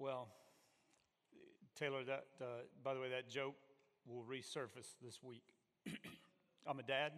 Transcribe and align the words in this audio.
Well, 0.00 0.28
Taylor, 1.78 2.02
that, 2.04 2.24
uh, 2.40 2.44
by 2.82 2.94
the 2.94 3.00
way, 3.00 3.10
that 3.10 3.28
joke 3.28 3.56
will 4.06 4.24
resurface 4.24 4.96
this 5.02 5.22
week. 5.22 5.42
I'm 6.66 6.78
a 6.78 6.82
dad. 6.82 7.12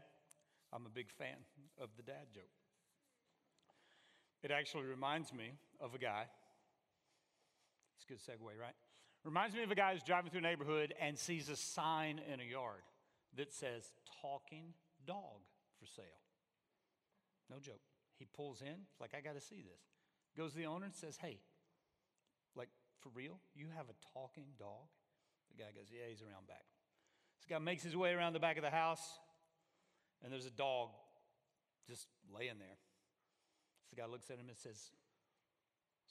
I'm 0.73 0.85
a 0.85 0.89
big 0.89 1.09
fan 1.09 1.37
of 1.81 1.91
the 1.97 2.03
dad 2.03 2.27
joke. 2.35 2.51
It 4.43 4.51
actually 4.51 4.87
reminds 4.87 5.33
me 5.33 5.53
of 5.81 5.95
a 5.95 5.99
guy. 5.99 6.25
It's 7.95 8.05
a 8.05 8.09
good 8.09 8.19
segue, 8.19 8.61
right? 8.61 8.75
Reminds 9.23 9.55
me 9.55 9.63
of 9.63 9.71
a 9.71 9.77
guy 9.77 9.93
who's 9.93 10.03
driving 10.03 10.33
through 10.33 10.41
a 10.41 10.43
neighborhood 10.43 10.93
and 11.01 11.17
sees 11.17 11.49
a 11.51 11.57
sign 11.57 12.21
in 12.33 12.41
a 12.41 12.45
yard 12.45 12.83
that 13.37 13.53
says 13.53 13.93
talking 14.21 14.75
dog 15.07 15.39
for 15.79 15.87
sale. 15.87 16.05
No 17.49 17.61
joke. 17.61 17.83
He 18.19 18.27
pulls 18.37 18.61
in, 18.61 18.75
like, 18.99 19.13
I 19.17 19.21
got 19.21 19.35
to 19.35 19.41
see 19.41 19.63
this. 19.63 19.83
Goes 20.37 20.51
to 20.51 20.59
the 20.59 20.67
owner 20.67 20.87
and 20.87 20.95
says, 20.95 21.17
Hey, 21.17 21.39
like, 22.57 22.69
for 23.01 23.11
real? 23.15 23.39
You 23.55 23.67
have 23.77 23.87
a 23.89 23.97
talking 24.15 24.47
dog? 24.59 24.89
The 25.51 25.63
guy 25.63 25.71
goes, 25.75 25.87
Yeah, 25.91 26.09
he's 26.09 26.23
around 26.23 26.47
back. 26.47 26.65
This 27.39 27.47
guy 27.49 27.59
makes 27.59 27.83
his 27.83 27.97
way 27.97 28.13
around 28.13 28.35
the 28.35 28.41
back 28.41 28.57
of 28.57 28.63
the 28.63 28.71
house, 28.71 29.03
and 30.23 30.33
there's 30.33 30.47
a 30.47 30.51
dog 30.51 30.91
just 31.89 32.07
laying 32.33 32.59
there. 32.59 32.79
So 33.83 33.97
the 33.97 34.01
guy 34.01 34.07
looks 34.07 34.31
at 34.31 34.39
him 34.39 34.49
and 34.49 34.57
says, 34.57 34.91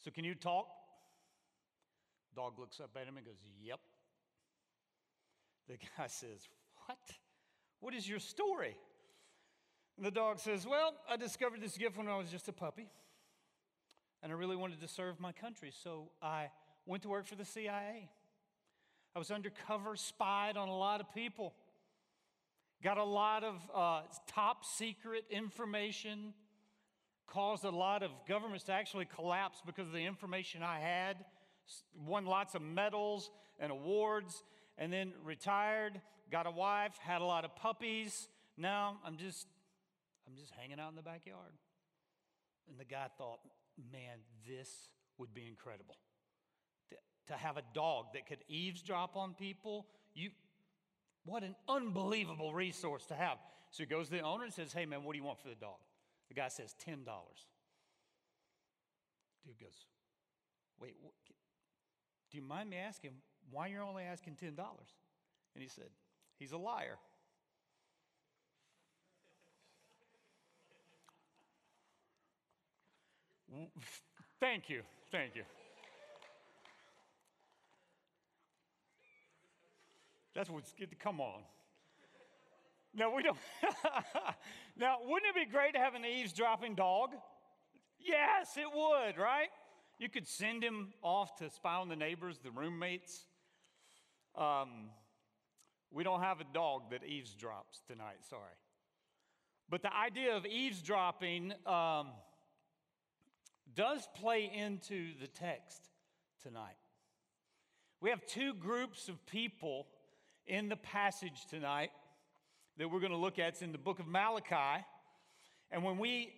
So 0.04 0.12
can 0.12 0.24
you 0.24 0.36
talk? 0.36 0.68
Dog 2.36 2.60
looks 2.60 2.80
up 2.80 2.92
at 3.00 3.08
him 3.08 3.18
and 3.18 3.26
goes, 3.26 3.40
Yep. 3.62 3.80
The 5.68 5.78
guy 5.98 6.08
says, 6.08 6.48
What? 6.86 6.98
What 7.80 7.94
is 7.94 8.08
your 8.08 8.20
story? 8.20 8.76
And 9.98 10.06
the 10.06 10.12
dog 10.12 10.40
says, 10.40 10.68
Well, 10.68 10.94
I 11.10 11.18
discovered 11.18 11.62
this 11.62 11.78
gift 11.78 11.98
when 11.98 12.08
I 12.08 12.18
was 12.18 12.30
just 12.30 12.48
a 12.48 12.54
puppy, 12.54 12.88
and 14.24 14.32
I 14.32 14.36
really 14.36 14.56
wanted 14.56 14.82
to 14.82 14.88
serve 14.88 15.20
my 15.20 15.32
country, 15.32 15.72
so 15.84 16.10
I 16.22 16.50
went 16.86 17.04
to 17.04 17.10
work 17.10 17.26
for 17.26 17.36
the 17.36 17.46
CIA. 17.46 18.10
I 19.16 19.20
was 19.20 19.32
undercover, 19.32 19.96
spied 19.96 20.58
on 20.58 20.70
a 20.70 20.78
lot 20.78 21.02
of 21.02 21.14
people, 21.14 21.54
got 22.84 22.98
a 22.98 23.04
lot 23.04 23.44
of 23.44 23.56
uh, 23.74 24.02
top 24.28 24.64
secret 24.66 25.26
information, 25.30 26.34
caused 27.28 27.66
a 27.66 27.70
lot 27.70 28.04
of 28.04 28.12
governments 28.28 28.66
to 28.66 28.74
actually 28.74 29.06
collapse 29.06 29.62
because 29.66 29.88
of 29.88 29.94
the 29.94 30.06
information 30.06 30.64
I 30.64 30.80
had, 30.80 31.18
won 32.06 32.26
lots 32.26 32.56
of 32.56 32.62
medals 32.62 33.32
and 33.60 33.72
awards, 33.72 34.44
and 34.78 34.92
then 34.92 35.14
retired, 35.24 36.00
got 36.32 36.48
a 36.48 36.52
wife, 36.52 36.98
had 37.00 37.22
a 37.22 37.26
lot 37.26 37.46
of 37.46 37.56
puppies. 37.56 38.28
Now 38.58 38.98
I'm 39.06 39.18
just 39.18 39.48
I'm 40.28 40.36
just 40.36 40.52
hanging 40.52 40.80
out 40.80 40.90
in 40.90 40.96
the 40.96 41.02
backyard. 41.02 41.52
And 42.70 42.80
the 42.80 42.86
guy 42.86 43.08
thought, 43.18 43.40
man, 43.92 44.20
this 44.48 44.70
would 45.18 45.34
be 45.34 45.48
incredible. 45.48 45.96
To, 46.90 46.96
to 47.28 47.34
have 47.34 47.58
a 47.58 47.64
dog 47.74 48.08
that 48.14 48.28
could 48.28 48.44
eavesdrop 48.48 49.16
on 49.16 49.34
people, 49.34 49.88
you, 50.14 50.32
what 51.26 51.44
an 51.44 51.56
unbelievable 51.68 52.54
resource 52.54 53.06
to 53.08 53.16
have. 53.16 53.38
So 53.72 53.84
he 53.84 53.88
goes 53.88 54.08
to 54.08 54.14
the 54.14 54.22
owner 54.22 54.44
and 54.44 54.54
says, 54.54 54.74
hey, 54.74 54.86
man, 54.86 55.04
what 55.04 55.14
do 55.14 55.18
you 55.18 55.24
want 55.24 55.42
for 55.42 55.50
the 55.50 55.56
dog? 55.56 55.78
The 56.30 56.36
guy 56.36 56.48
says, 56.50 56.76
$10. 56.88 56.98
Dude 59.46 59.60
goes, 59.60 59.86
wait, 60.80 60.96
what, 61.02 61.14
do 62.32 62.38
you 62.38 62.44
mind 62.44 62.70
me 62.70 62.78
asking 62.78 63.12
why 63.50 63.68
you're 63.68 63.84
only 63.84 64.04
asking 64.04 64.38
$10? 64.42 64.56
And 65.54 65.62
he 65.62 65.68
said, 65.68 65.90
he's 66.40 66.54
a 66.54 66.58
liar. 66.58 66.98
Thank 74.40 74.70
you. 74.70 74.82
Thank 75.12 75.36
you. 75.36 75.44
That's 80.34 80.50
what's 80.50 80.74
good 80.74 80.90
to 80.90 80.96
come 80.96 81.20
on. 81.20 81.42
Now, 82.94 83.14
we 83.14 83.24
don't. 83.24 83.38
now, 84.78 84.98
wouldn't 85.06 85.36
it 85.36 85.48
be 85.48 85.52
great 85.52 85.74
to 85.74 85.80
have 85.80 85.96
an 85.96 86.06
eavesdropping 86.06 86.76
dog? 86.76 87.12
Yes, 88.00 88.58
it 88.58 88.68
would, 88.74 89.18
right? 89.22 89.50
You 90.00 90.10
could 90.10 90.28
send 90.28 90.64
him 90.64 90.94
off 91.02 91.36
to 91.38 91.50
spy 91.50 91.76
on 91.76 91.90
the 91.90 91.96
neighbors, 91.96 92.40
the 92.44 92.52
roommates. 92.52 93.26
Um, 94.36 94.90
we 95.92 96.04
don't 96.04 96.22
have 96.22 96.40
a 96.40 96.46
dog 96.54 96.90
that 96.92 97.04
eavesdrops 97.04 97.86
tonight, 97.88 98.24
sorry. 98.30 98.56
But 99.70 99.82
the 99.82 99.94
idea 99.94 100.36
of 100.36 100.46
eavesdropping. 100.46 101.54
Um, 101.66 102.08
does 103.76 104.08
play 104.20 104.52
into 104.54 105.10
the 105.20 105.28
text 105.28 105.90
tonight. 106.44 106.78
We 108.02 108.10
have 108.10 108.26
two 108.26 108.54
groups 108.54 109.10
of 109.10 109.26
people 109.28 109.88
in 110.48 110.70
the 110.70 110.76
passage 110.76 111.46
tonight 111.50 111.92
that 112.78 112.90
we're 112.90 113.00
going 113.00 113.12
to 113.12 113.18
look 113.18 113.40
at. 113.40 113.50
It's 113.50 113.62
in 113.62 113.72
the 113.72 113.78
book 113.78 114.00
of 114.00 114.08
Malachi. 114.08 114.84
And 115.70 115.84
when 115.84 115.98
we 115.98 116.34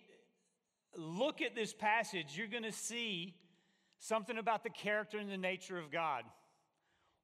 look 0.96 1.40
at 1.42 1.54
this 1.54 1.72
passage, 1.72 2.36
you're 2.36 2.48
going 2.48 2.64
to 2.64 2.72
see 2.72 3.34
something 3.98 4.38
about 4.38 4.62
the 4.62 4.70
character 4.70 5.18
and 5.18 5.30
the 5.30 5.36
nature 5.36 5.78
of 5.78 5.90
God. 5.90 6.24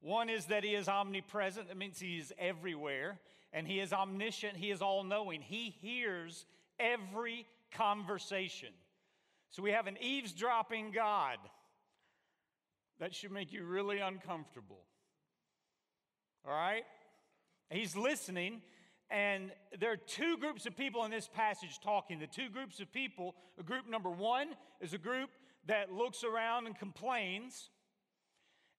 One 0.01 0.29
is 0.29 0.45
that 0.45 0.63
he 0.63 0.73
is 0.73 0.87
omnipresent, 0.87 1.67
that 1.67 1.77
means 1.77 1.99
he 1.99 2.17
is 2.17 2.33
everywhere, 2.39 3.19
and 3.53 3.67
he 3.67 3.79
is 3.79 3.93
omniscient, 3.93 4.57
he 4.57 4.71
is 4.71 4.81
all 4.81 5.03
knowing. 5.03 5.41
He 5.41 5.69
hears 5.69 6.45
every 6.79 7.45
conversation. 7.71 8.69
So 9.51 9.61
we 9.61 9.71
have 9.71 9.87
an 9.87 9.97
eavesdropping 10.01 10.91
God. 10.91 11.37
That 12.99 13.13
should 13.13 13.31
make 13.31 13.51
you 13.51 13.65
really 13.65 13.99
uncomfortable. 13.99 14.85
All 16.45 16.53
right? 16.53 16.83
He's 17.69 17.95
listening, 17.95 18.61
and 19.09 19.51
there 19.79 19.91
are 19.91 19.97
two 19.97 20.37
groups 20.37 20.65
of 20.65 20.75
people 20.75 21.03
in 21.03 21.11
this 21.11 21.27
passage 21.27 21.79
talking. 21.83 22.19
The 22.19 22.27
two 22.27 22.49
groups 22.49 22.79
of 22.79 22.91
people, 22.91 23.35
group 23.65 23.89
number 23.89 24.09
one 24.09 24.55
is 24.79 24.93
a 24.93 24.97
group 24.97 25.29
that 25.67 25.91
looks 25.91 26.23
around 26.23 26.67
and 26.67 26.77
complains, 26.77 27.69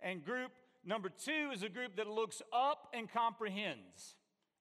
and 0.00 0.24
group 0.24 0.52
number 0.84 1.08
two 1.08 1.50
is 1.54 1.62
a 1.62 1.68
group 1.68 1.96
that 1.96 2.08
looks 2.08 2.42
up 2.52 2.88
and 2.94 3.10
comprehends. 3.10 4.16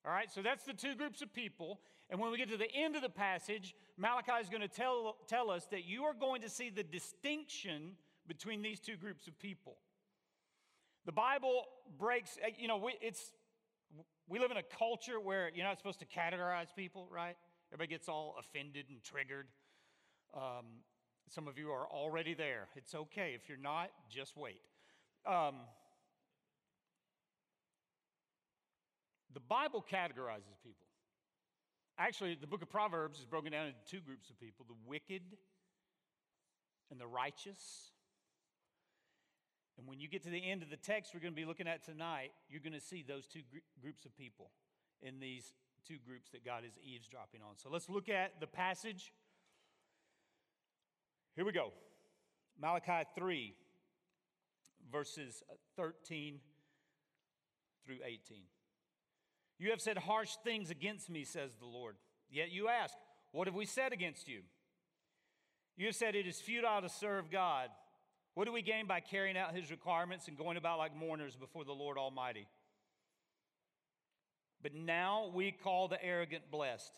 All 0.05 0.11
right, 0.11 0.31
so 0.31 0.41
that's 0.41 0.65
the 0.65 0.73
two 0.73 0.95
groups 0.95 1.21
of 1.21 1.33
people. 1.33 1.79
And 2.09 2.19
when 2.19 2.31
we 2.31 2.37
get 2.37 2.49
to 2.49 2.57
the 2.57 2.71
end 2.73 2.95
of 2.95 3.01
the 3.01 3.09
passage, 3.09 3.73
Malachi 4.01 4.41
is 4.41 4.49
going 4.49 4.61
to 4.61 4.67
tell, 4.67 5.15
tell 5.27 5.51
us 5.51 5.65
that 5.67 5.85
you 5.85 6.03
are 6.05 6.13
going 6.13 6.41
to 6.41 6.49
see 6.49 6.71
the 6.71 6.81
distinction 6.81 7.91
between 8.27 8.63
these 8.63 8.79
two 8.79 8.95
groups 8.95 9.27
of 9.27 9.37
people. 9.37 9.75
The 11.05 11.11
Bible 11.11 11.65
breaks, 11.99 12.37
eh, 12.43 12.49
you 12.57 12.67
know, 12.67 12.77
we, 12.77 12.95
it's, 12.99 13.31
we 14.27 14.39
live 14.39 14.49
in 14.49 14.57
a 14.57 14.63
culture 14.63 15.19
where 15.19 15.51
you're 15.53 15.65
not 15.65 15.77
supposed 15.77 15.99
to 15.99 16.05
categorize 16.05 16.67
people, 16.75 17.07
right? 17.11 17.35
Everybody 17.71 17.89
gets 17.89 18.09
all 18.09 18.35
offended 18.39 18.85
and 18.89 19.03
triggered. 19.03 19.45
Um, 20.35 20.65
some 21.29 21.47
of 21.47 21.59
you 21.59 21.69
are 21.69 21.85
already 21.85 22.33
there. 22.33 22.67
It's 22.75 22.95
okay. 22.95 23.33
If 23.35 23.47
you're 23.47 23.57
not, 23.59 23.91
just 24.09 24.35
wait. 24.35 24.61
Um, 25.27 25.57
The 29.33 29.39
Bible 29.39 29.85
categorizes 29.89 30.59
people. 30.63 30.80
Actually, 32.01 32.33
the 32.33 32.47
book 32.47 32.63
of 32.63 32.69
Proverbs 32.69 33.19
is 33.19 33.25
broken 33.25 33.51
down 33.51 33.67
into 33.67 33.77
two 33.85 33.99
groups 33.99 34.31
of 34.31 34.39
people 34.39 34.65
the 34.67 34.73
wicked 34.87 35.21
and 36.89 36.99
the 36.99 37.05
righteous. 37.05 37.91
And 39.77 39.87
when 39.87 39.99
you 39.99 40.07
get 40.07 40.23
to 40.23 40.31
the 40.31 40.49
end 40.49 40.63
of 40.63 40.71
the 40.71 40.77
text 40.77 41.11
we're 41.13 41.19
going 41.19 41.33
to 41.33 41.39
be 41.39 41.45
looking 41.45 41.67
at 41.67 41.83
tonight, 41.85 42.31
you're 42.49 42.59
going 42.59 42.73
to 42.73 42.81
see 42.81 43.05
those 43.07 43.27
two 43.27 43.41
gr- 43.51 43.59
groups 43.79 44.05
of 44.05 44.17
people 44.17 44.49
in 45.03 45.19
these 45.19 45.53
two 45.87 45.97
groups 46.03 46.31
that 46.31 46.43
God 46.43 46.63
is 46.65 46.73
eavesdropping 46.83 47.41
on. 47.47 47.55
So 47.57 47.69
let's 47.69 47.87
look 47.87 48.09
at 48.09 48.39
the 48.39 48.47
passage. 48.47 49.13
Here 51.35 51.45
we 51.45 51.51
go 51.51 51.71
Malachi 52.59 53.07
3, 53.15 53.53
verses 54.91 55.43
uh, 55.51 55.53
13 55.77 56.39
through 57.85 57.97
18. 58.03 58.37
You 59.61 59.69
have 59.69 59.79
said 59.79 59.99
harsh 59.99 60.31
things 60.43 60.71
against 60.71 61.07
me, 61.07 61.23
says 61.23 61.51
the 61.59 61.67
Lord. 61.67 61.95
Yet 62.31 62.51
you 62.51 62.67
ask, 62.67 62.95
What 63.31 63.45
have 63.45 63.53
we 63.53 63.67
said 63.67 63.93
against 63.93 64.27
you? 64.27 64.39
You 65.77 65.85
have 65.85 65.95
said 65.95 66.15
it 66.15 66.25
is 66.25 66.41
futile 66.41 66.81
to 66.81 66.89
serve 66.89 67.29
God. 67.29 67.69
What 68.33 68.45
do 68.45 68.53
we 68.53 68.63
gain 68.63 68.87
by 68.87 69.01
carrying 69.01 69.37
out 69.37 69.53
his 69.53 69.69
requirements 69.69 70.27
and 70.27 70.35
going 70.35 70.57
about 70.57 70.79
like 70.79 70.95
mourners 70.95 71.35
before 71.35 71.63
the 71.63 71.73
Lord 71.73 71.99
Almighty? 71.99 72.47
But 74.63 74.73
now 74.73 75.29
we 75.31 75.51
call 75.51 75.87
the 75.87 76.03
arrogant 76.03 76.49
blessed. 76.49 76.97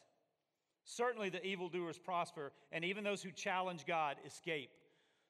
Certainly 0.85 1.31
the 1.31 1.45
evildoers 1.45 1.99
prosper, 1.99 2.53
and 2.71 2.85
even 2.85 3.03
those 3.03 3.21
who 3.21 3.31
challenge 3.31 3.85
God 3.85 4.15
escape. 4.25 4.69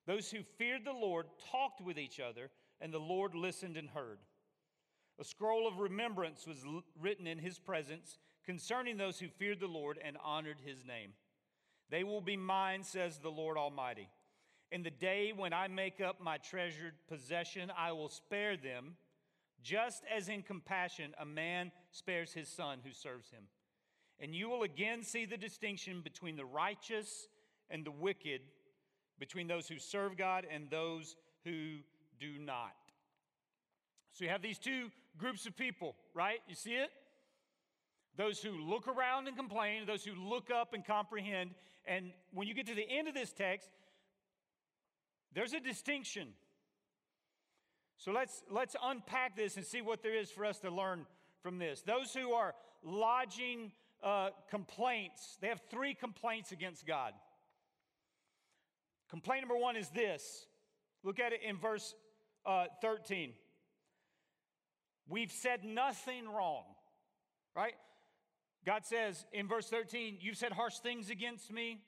Those 0.05 0.29
who 0.29 0.43
feared 0.59 0.85
the 0.85 0.93
Lord 0.93 1.25
talked 1.51 1.81
with 1.81 1.97
each 1.97 2.19
other, 2.19 2.51
and 2.79 2.93
the 2.93 2.99
Lord 2.99 3.33
listened 3.33 3.75
and 3.75 3.89
heard. 3.89 4.19
A 5.19 5.23
scroll 5.23 5.67
of 5.67 5.79
remembrance 5.79 6.47
was 6.47 6.65
written 6.99 7.27
in 7.27 7.37
his 7.37 7.59
presence 7.59 8.17
concerning 8.45 8.97
those 8.97 9.19
who 9.19 9.27
feared 9.27 9.59
the 9.59 9.67
Lord 9.67 9.99
and 10.03 10.17
honored 10.23 10.57
his 10.65 10.83
name. 10.85 11.11
They 11.89 12.03
will 12.03 12.21
be 12.21 12.37
mine, 12.37 12.83
says 12.83 13.19
the 13.19 13.29
Lord 13.29 13.57
Almighty. 13.57 14.09
In 14.71 14.81
the 14.81 14.89
day 14.89 15.31
when 15.35 15.53
I 15.53 15.67
make 15.67 16.01
up 16.01 16.19
my 16.19 16.37
treasured 16.39 16.95
possession, 17.07 17.71
I 17.77 17.91
will 17.91 18.09
spare 18.09 18.57
them, 18.57 18.95
just 19.61 20.03
as 20.13 20.29
in 20.29 20.41
compassion 20.41 21.13
a 21.19 21.25
man 21.25 21.71
spares 21.91 22.33
his 22.33 22.47
son 22.49 22.79
who 22.83 22.91
serves 22.91 23.29
him. 23.29 23.43
And 24.19 24.33
you 24.33 24.49
will 24.49 24.63
again 24.63 25.03
see 25.03 25.25
the 25.25 25.37
distinction 25.37 26.01
between 26.01 26.35
the 26.35 26.45
righteous 26.45 27.27
and 27.69 27.85
the 27.85 27.91
wicked, 27.91 28.41
between 29.19 29.47
those 29.47 29.67
who 29.67 29.77
serve 29.77 30.17
God 30.17 30.47
and 30.51 30.69
those 30.69 31.15
who 31.43 31.77
do 32.19 32.39
not. 32.39 32.73
So 34.13 34.23
you 34.23 34.29
have 34.29 34.41
these 34.41 34.59
two 34.59 34.91
groups 35.17 35.45
of 35.45 35.57
people, 35.57 35.95
right? 36.13 36.39
You 36.47 36.55
see 36.55 36.73
it? 36.73 36.89
Those 38.15 38.39
who 38.39 38.51
look 38.51 38.87
around 38.87 39.27
and 39.27 39.35
complain, 39.35 39.85
those 39.87 40.05
who 40.05 40.13
look 40.13 40.51
up 40.51 40.73
and 40.73 40.85
comprehend. 40.85 41.51
And 41.85 42.11
when 42.31 42.47
you 42.47 42.53
get 42.53 42.67
to 42.67 42.75
the 42.75 42.87
end 42.87 43.07
of 43.07 43.15
this 43.15 43.33
text, 43.33 43.69
there's 45.33 45.53
a 45.53 45.59
distinction. 45.59 46.27
So 47.97 48.11
let's, 48.11 48.43
let's 48.51 48.75
unpack 48.83 49.35
this 49.35 49.57
and 49.57 49.65
see 49.65 49.81
what 49.81 50.03
there 50.03 50.15
is 50.15 50.29
for 50.29 50.45
us 50.45 50.59
to 50.59 50.69
learn 50.69 51.07
from 51.41 51.57
this. 51.57 51.81
Those 51.81 52.13
who 52.13 52.33
are 52.33 52.53
lodging 52.83 53.71
uh, 54.03 54.29
complaints, 54.49 55.37
they 55.41 55.47
have 55.47 55.61
three 55.71 55.95
complaints 55.95 56.51
against 56.51 56.85
God. 56.85 57.13
Complaint 59.09 59.41
number 59.41 59.57
one 59.57 59.75
is 59.75 59.89
this 59.89 60.45
look 61.03 61.19
at 61.19 61.33
it 61.33 61.41
in 61.47 61.57
verse 61.57 61.95
uh, 62.45 62.65
13. 62.81 63.33
We've 65.07 65.31
said 65.31 65.63
nothing 65.63 66.27
wrong, 66.27 66.63
right? 67.55 67.73
God 68.65 68.85
says 68.85 69.25
in 69.33 69.47
verse 69.47 69.67
13, 69.67 70.17
You've 70.21 70.37
said 70.37 70.53
harsh 70.53 70.77
things 70.79 71.09
against 71.09 71.51
me. 71.51 71.81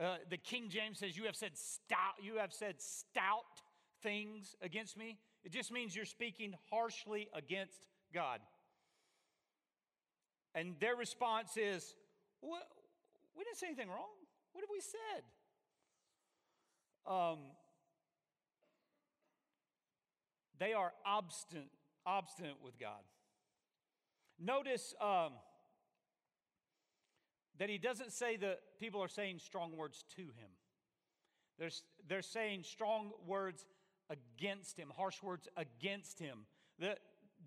Uh, 0.00 0.16
the 0.30 0.36
King 0.36 0.68
James 0.68 0.98
says, 0.98 1.16
You 1.16 1.24
have 1.24 1.36
said 1.36 1.52
stout, 1.54 2.14
you 2.22 2.36
have 2.36 2.52
said 2.52 2.76
stout 2.78 3.44
things 4.02 4.56
against 4.62 4.96
me. 4.96 5.18
It 5.44 5.52
just 5.52 5.72
means 5.72 5.96
you're 5.96 6.04
speaking 6.04 6.54
harshly 6.70 7.28
against 7.34 7.80
God. 8.14 8.40
And 10.54 10.74
their 10.80 10.96
response 10.96 11.56
is, 11.56 11.94
what? 12.40 12.62
We 13.36 13.44
didn't 13.44 13.58
say 13.58 13.68
anything 13.68 13.88
wrong. 13.88 14.16
What 14.52 14.62
have 14.62 14.70
we 14.70 14.80
said? 14.80 15.22
Um, 17.06 17.38
they 20.58 20.72
are 20.72 20.92
obstinate, 21.06 21.70
obstinate 22.10 22.56
with 22.62 22.78
God. 22.78 23.02
Notice 24.38 24.94
um, 25.00 25.32
that 27.58 27.68
he 27.68 27.78
doesn't 27.78 28.12
say 28.12 28.36
that 28.36 28.60
people 28.80 29.00
are 29.02 29.08
saying 29.08 29.38
strong 29.38 29.76
words 29.76 30.04
to 30.16 30.22
him. 30.22 30.50
They're, 31.58 31.70
they're 32.08 32.22
saying 32.22 32.64
strong 32.64 33.12
words 33.26 33.64
against 34.08 34.76
him, 34.76 34.92
harsh 34.96 35.22
words 35.22 35.46
against 35.56 36.18
him. 36.18 36.46
That 36.80 36.98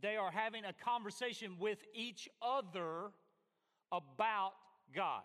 they 0.01 0.15
are 0.15 0.31
having 0.31 0.63
a 0.65 0.73
conversation 0.73 1.57
with 1.59 1.79
each 1.93 2.29
other 2.41 3.11
about 3.91 4.53
God. 4.95 5.23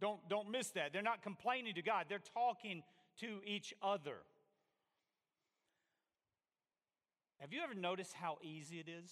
Don't, 0.00 0.20
don't 0.28 0.50
miss 0.50 0.70
that. 0.70 0.92
They're 0.92 1.02
not 1.02 1.22
complaining 1.22 1.74
to 1.74 1.82
God, 1.82 2.06
they're 2.08 2.18
talking 2.34 2.82
to 3.20 3.40
each 3.46 3.72
other. 3.82 4.16
Have 7.40 7.52
you 7.52 7.60
ever 7.62 7.74
noticed 7.74 8.14
how 8.14 8.38
easy 8.42 8.78
it 8.78 8.88
is 8.88 9.10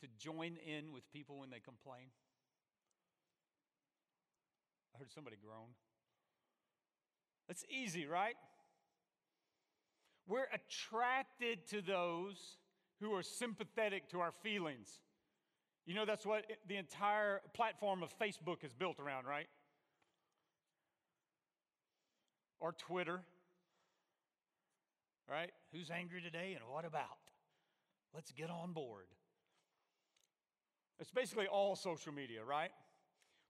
to 0.00 0.08
join 0.18 0.56
in 0.66 0.92
with 0.92 1.10
people 1.12 1.38
when 1.38 1.50
they 1.50 1.60
complain? 1.60 2.08
I 4.94 4.98
heard 4.98 5.10
somebody 5.10 5.36
groan. 5.42 5.68
It's 7.48 7.64
easy, 7.70 8.06
right? 8.06 8.34
We're 10.26 10.46
attracted 10.52 11.66
to 11.68 11.82
those 11.82 12.56
who 13.00 13.12
are 13.14 13.22
sympathetic 13.22 14.08
to 14.10 14.20
our 14.20 14.32
feelings. 14.42 15.00
You 15.84 15.94
know, 15.94 16.06
that's 16.06 16.24
what 16.24 16.44
the 16.68 16.76
entire 16.76 17.40
platform 17.54 18.02
of 18.02 18.16
Facebook 18.18 18.64
is 18.64 18.72
built 18.72 19.00
around, 19.00 19.26
right? 19.26 19.48
Or 22.60 22.72
Twitter, 22.72 23.22
right? 25.28 25.50
Who's 25.72 25.90
angry 25.90 26.20
today 26.20 26.56
and 26.58 26.68
what 26.68 26.84
about? 26.84 27.18
Let's 28.14 28.32
get 28.32 28.50
on 28.50 28.72
board. 28.72 29.06
It's 31.00 31.10
basically 31.10 31.46
all 31.46 31.74
social 31.74 32.12
media, 32.12 32.44
right? 32.44 32.70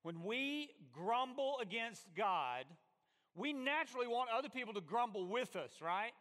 When 0.02 0.22
we 0.24 0.70
grumble 0.92 1.58
against 1.60 2.02
God, 2.16 2.64
we 3.34 3.52
naturally 3.52 4.06
want 4.06 4.30
other 4.36 4.48
people 4.48 4.74
to 4.74 4.80
grumble 4.80 5.26
with 5.26 5.56
us, 5.56 5.72
right? 5.80 6.12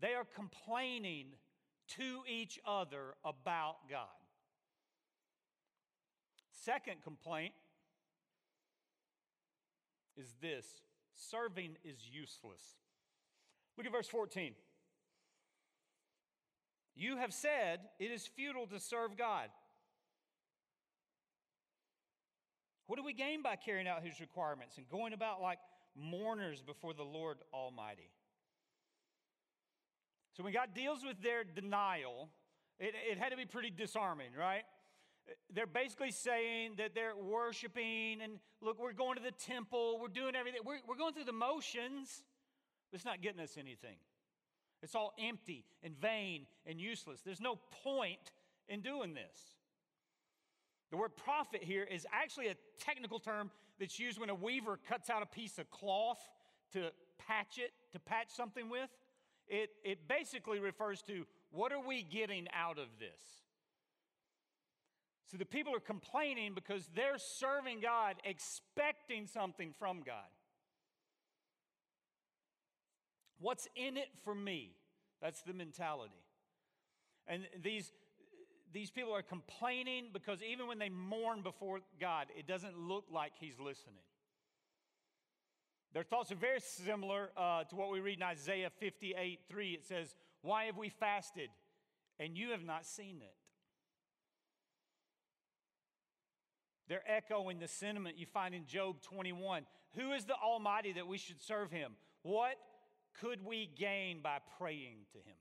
They 0.00 0.14
are 0.14 0.26
complaining 0.34 1.26
to 1.96 2.22
each 2.28 2.58
other 2.66 3.14
about 3.24 3.88
God. 3.88 4.08
Second 6.50 7.02
complaint 7.02 7.54
is 10.16 10.34
this 10.40 10.66
serving 11.14 11.76
is 11.84 11.98
useless. 12.10 12.62
Look 13.76 13.86
at 13.86 13.92
verse 13.92 14.08
14. 14.08 14.54
You 16.96 17.16
have 17.16 17.32
said 17.32 17.80
it 17.98 18.10
is 18.10 18.26
futile 18.26 18.66
to 18.68 18.78
serve 18.78 19.16
God. 19.16 19.48
What 22.86 22.96
do 22.96 23.04
we 23.04 23.12
gain 23.12 23.42
by 23.42 23.56
carrying 23.56 23.88
out 23.88 24.02
his 24.02 24.20
requirements 24.20 24.76
and 24.76 24.88
going 24.88 25.12
about 25.12 25.40
like 25.40 25.58
mourners 25.96 26.62
before 26.62 26.94
the 26.94 27.02
Lord 27.02 27.38
Almighty? 27.52 28.10
So 30.36 30.42
when 30.42 30.52
God 30.52 30.70
deals 30.74 31.04
with 31.04 31.22
their 31.22 31.44
denial, 31.44 32.28
it, 32.78 32.94
it 33.10 33.18
had 33.18 33.30
to 33.30 33.36
be 33.36 33.46
pretty 33.46 33.70
disarming, 33.70 34.30
right? 34.38 34.64
They're 35.52 35.66
basically 35.66 36.10
saying 36.10 36.74
that 36.78 36.94
they're 36.94 37.16
worshiping 37.16 38.20
and 38.22 38.34
look, 38.60 38.78
we're 38.78 38.92
going 38.92 39.16
to 39.16 39.22
the 39.22 39.32
temple, 39.32 39.98
we're 40.00 40.08
doing 40.08 40.34
everything, 40.34 40.60
we're, 40.64 40.80
we're 40.86 40.96
going 40.96 41.14
through 41.14 41.24
the 41.24 41.32
motions, 41.32 42.24
but 42.90 42.96
it's 42.96 43.04
not 43.04 43.22
getting 43.22 43.40
us 43.40 43.56
anything. 43.58 43.96
It's 44.82 44.94
all 44.94 45.14
empty 45.18 45.64
and 45.82 45.98
vain 45.98 46.46
and 46.66 46.78
useless. 46.78 47.20
There's 47.24 47.40
no 47.40 47.58
point 47.82 48.32
in 48.68 48.80
doing 48.80 49.14
this. 49.14 49.38
The 50.90 50.98
word 50.98 51.16
profit 51.16 51.64
here 51.64 51.84
is 51.84 52.06
actually 52.12 52.48
a 52.48 52.54
technical 52.78 53.18
term 53.18 53.50
that's 53.80 53.98
used 53.98 54.20
when 54.20 54.30
a 54.30 54.34
weaver 54.34 54.78
cuts 54.88 55.10
out 55.10 55.22
a 55.22 55.26
piece 55.26 55.58
of 55.58 55.70
cloth 55.70 56.20
to 56.72 56.90
patch 57.18 57.58
it, 57.58 57.72
to 57.92 57.98
patch 57.98 58.28
something 58.28 58.68
with. 58.68 58.90
It, 59.48 59.70
it 59.84 60.06
basically 60.08 60.60
refers 60.60 61.02
to 61.02 61.26
what 61.50 61.72
are 61.72 61.80
we 61.80 62.02
getting 62.02 62.46
out 62.54 62.78
of 62.78 62.88
this? 62.98 63.43
So 65.26 65.36
the 65.38 65.46
people 65.46 65.74
are 65.74 65.80
complaining 65.80 66.52
because 66.54 66.88
they're 66.94 67.18
serving 67.18 67.80
God, 67.80 68.16
expecting 68.24 69.26
something 69.26 69.72
from 69.78 70.02
God. 70.04 70.28
What's 73.40 73.68
in 73.74 73.96
it 73.96 74.08
for 74.22 74.34
me? 74.34 74.72
That's 75.20 75.42
the 75.42 75.54
mentality. 75.54 76.12
And 77.26 77.42
these, 77.62 77.92
these 78.72 78.90
people 78.90 79.12
are 79.14 79.22
complaining 79.22 80.08
because 80.12 80.42
even 80.42 80.66
when 80.66 80.78
they 80.78 80.90
mourn 80.90 81.42
before 81.42 81.80
God, 82.00 82.26
it 82.38 82.46
doesn't 82.46 82.78
look 82.78 83.04
like 83.10 83.32
He's 83.38 83.58
listening. 83.58 84.04
Their 85.94 86.02
thoughts 86.02 86.32
are 86.32 86.36
very 86.36 86.60
similar 86.60 87.30
uh, 87.36 87.64
to 87.64 87.76
what 87.76 87.90
we 87.90 88.00
read 88.00 88.18
in 88.18 88.24
Isaiah 88.24 88.70
58 88.80 89.40
3. 89.48 89.70
It 89.70 89.84
says, 89.84 90.16
Why 90.42 90.64
have 90.64 90.76
we 90.76 90.88
fasted 90.88 91.50
and 92.18 92.36
you 92.36 92.50
have 92.50 92.64
not 92.64 92.84
seen 92.84 93.18
it? 93.22 93.34
They're 96.88 97.02
echoing 97.06 97.58
the 97.58 97.68
sentiment 97.68 98.18
you 98.18 98.26
find 98.26 98.54
in 98.54 98.66
Job 98.66 99.00
21. 99.02 99.64
Who 99.96 100.12
is 100.12 100.24
the 100.24 100.34
Almighty 100.34 100.92
that 100.92 101.06
we 101.06 101.18
should 101.18 101.40
serve 101.40 101.70
him? 101.70 101.92
What 102.22 102.56
could 103.20 103.44
we 103.44 103.70
gain 103.78 104.20
by 104.22 104.38
praying 104.58 105.06
to 105.12 105.18
him? 105.18 105.36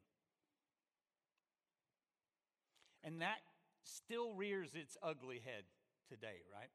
And 3.03 3.21
that 3.21 3.39
still 3.83 4.33
rears 4.33 4.71
its 4.73 4.97
ugly 5.03 5.41
head 5.43 5.63
today, 6.07 6.41
right? 6.53 6.69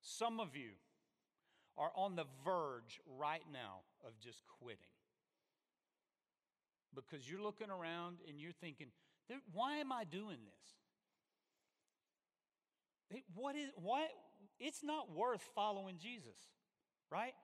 Some 0.00 0.40
of 0.40 0.56
you 0.56 0.70
are 1.76 1.92
on 1.96 2.16
the 2.16 2.24
verge 2.44 3.00
right 3.18 3.44
now 3.52 3.80
of 4.06 4.18
just 4.18 4.42
quitting. 4.60 4.78
Because 6.94 7.28
you're 7.28 7.42
looking 7.42 7.70
around 7.70 8.18
and 8.28 8.40
you're 8.40 8.52
thinking, 8.52 8.88
why 9.52 9.76
am 9.76 9.92
I 9.92 10.04
doing 10.04 10.38
this? 10.44 10.83
What 13.34 13.56
is, 13.56 13.70
why, 13.76 14.06
it's 14.58 14.82
not 14.82 15.14
worth 15.14 15.42
following 15.54 15.98
Jesus, 15.98 16.36
right? 17.10 17.34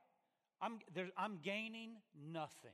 I'm, 0.61 0.79
there, 0.95 1.09
I'm 1.17 1.39
gaining 1.43 1.93
nothing. 2.33 2.73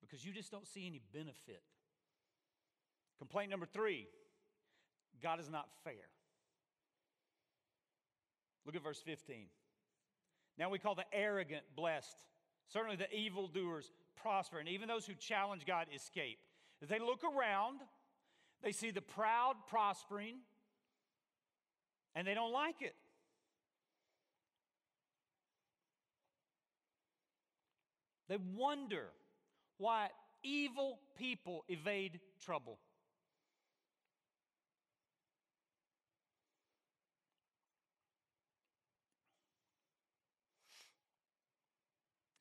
Because 0.00 0.24
you 0.24 0.32
just 0.32 0.50
don't 0.50 0.66
see 0.66 0.86
any 0.86 1.00
benefit. 1.12 1.62
Complaint 3.18 3.50
number 3.50 3.66
three 3.66 4.06
God 5.22 5.40
is 5.40 5.48
not 5.48 5.66
fair. 5.82 6.10
Look 8.66 8.76
at 8.76 8.82
verse 8.82 9.00
15. 9.00 9.46
Now 10.58 10.70
we 10.70 10.78
call 10.78 10.94
the 10.94 11.04
arrogant 11.12 11.62
blessed. 11.76 12.16
Certainly 12.68 12.96
the 12.96 13.12
evildoers 13.14 13.90
prosper, 14.16 14.58
and 14.58 14.68
even 14.68 14.88
those 14.88 15.06
who 15.06 15.14
challenge 15.14 15.64
God 15.66 15.86
escape. 15.94 16.38
They 16.82 16.98
look 16.98 17.22
around, 17.24 17.80
they 18.62 18.72
see 18.72 18.90
the 18.90 19.00
proud 19.00 19.54
prospering, 19.68 20.36
and 22.14 22.26
they 22.26 22.34
don't 22.34 22.52
like 22.52 22.80
it. 22.80 22.94
They 28.28 28.38
wonder 28.54 29.06
why 29.78 30.08
evil 30.42 30.98
people 31.18 31.64
evade 31.68 32.20
trouble. 32.44 32.78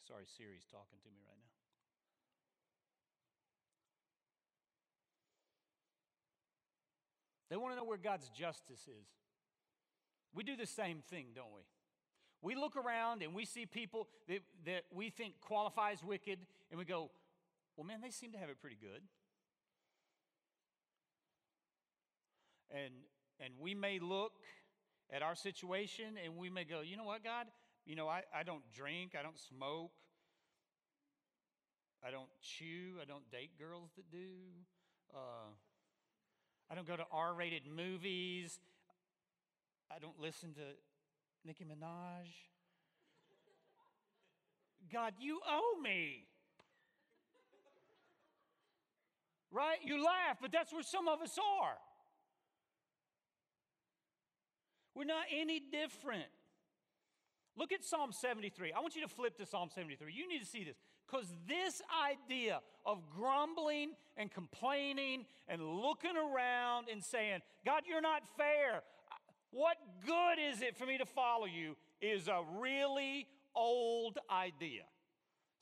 Sorry, 0.07 0.25
Siri's 0.37 0.65
talking 0.71 0.99
to 1.03 1.09
me 1.09 1.19
right 1.27 1.37
now. 1.37 1.45
They 7.49 7.57
want 7.57 7.73
to 7.73 7.77
know 7.77 7.83
where 7.83 7.97
God's 7.97 8.29
justice 8.29 8.87
is. 8.87 9.07
We 10.33 10.43
do 10.43 10.55
the 10.55 10.65
same 10.65 11.03
thing, 11.09 11.27
don't 11.35 11.53
we? 11.53 11.61
We 12.41 12.55
look 12.55 12.75
around 12.75 13.21
and 13.21 13.33
we 13.33 13.45
see 13.45 13.65
people 13.65 14.07
that, 14.27 14.39
that 14.65 14.83
we 14.93 15.09
think 15.09 15.35
qualifies 15.41 16.03
wicked, 16.03 16.39
and 16.69 16.77
we 16.77 16.85
go, 16.85 17.09
well, 17.75 17.85
man, 17.85 18.01
they 18.01 18.09
seem 18.09 18.31
to 18.33 18.37
have 18.37 18.49
it 18.49 18.59
pretty 18.61 18.77
good. 18.79 19.01
And, 22.71 22.93
and 23.39 23.53
we 23.59 23.73
may 23.73 23.99
look 23.99 24.33
at 25.11 25.21
our 25.21 25.35
situation 25.35 26.15
and 26.23 26.35
we 26.35 26.49
may 26.49 26.63
go, 26.63 26.81
you 26.81 26.97
know 26.97 27.03
what, 27.03 27.23
God? 27.23 27.47
You 27.85 27.95
know, 27.95 28.07
I, 28.07 28.23
I 28.33 28.43
don't 28.43 28.63
drink, 28.73 29.13
I 29.17 29.23
don't 29.23 29.39
smoke, 29.39 29.91
I 32.05 32.11
don't 32.11 32.29
chew, 32.41 32.95
I 33.01 33.05
don't 33.05 33.29
date 33.31 33.51
girls 33.57 33.91
that 33.95 34.11
do. 34.11 34.27
Uh, 35.13 35.53
I 36.69 36.75
don't 36.75 36.87
go 36.87 36.95
to 36.95 37.05
R 37.11 37.33
rated 37.33 37.63
movies. 37.67 38.59
I 39.91 39.99
don't 39.99 40.19
listen 40.19 40.53
to 40.53 40.61
Nicki 41.45 41.63
Minaj. 41.63 42.27
God, 44.91 45.13
you 45.19 45.39
owe 45.47 45.79
me. 45.81 46.25
Right? 49.51 49.77
You 49.83 50.03
laugh, 50.03 50.37
but 50.41 50.51
that's 50.51 50.73
where 50.73 50.83
some 50.83 51.07
of 51.07 51.21
us 51.21 51.37
are. 51.61 51.75
We're 54.95 55.05
not 55.05 55.25
any 55.31 55.59
different. 55.59 56.25
Look 57.57 57.71
at 57.71 57.83
Psalm 57.83 58.11
73. 58.11 58.73
I 58.73 58.79
want 58.79 58.95
you 58.95 59.01
to 59.01 59.07
flip 59.07 59.37
to 59.37 59.45
Psalm 59.45 59.69
73. 59.73 60.11
You 60.13 60.27
need 60.27 60.39
to 60.39 60.45
see 60.45 60.63
this 60.63 60.75
because 61.07 61.27
this 61.47 61.81
idea 62.03 62.59
of 62.85 62.99
grumbling 63.15 63.91
and 64.17 64.31
complaining 64.31 65.25
and 65.47 65.61
looking 65.61 66.15
around 66.17 66.87
and 66.91 67.03
saying, 67.03 67.39
God, 67.65 67.83
you're 67.87 68.01
not 68.01 68.23
fair. 68.37 68.81
What 69.51 69.77
good 70.05 70.37
is 70.51 70.61
it 70.61 70.77
for 70.77 70.85
me 70.85 70.97
to 70.97 71.05
follow 71.05 71.45
you? 71.45 71.75
Is 72.01 72.27
a 72.27 72.41
really 72.59 73.27
old 73.55 74.17
idea. 74.29 74.83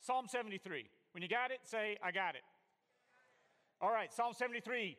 Psalm 0.00 0.26
73. 0.28 0.86
When 1.12 1.22
you 1.22 1.28
got 1.28 1.50
it, 1.50 1.60
say, 1.64 1.96
I 2.02 2.10
got 2.10 2.34
it. 2.34 2.42
All 3.80 3.90
right, 3.90 4.12
Psalm 4.12 4.32
73. 4.32 4.96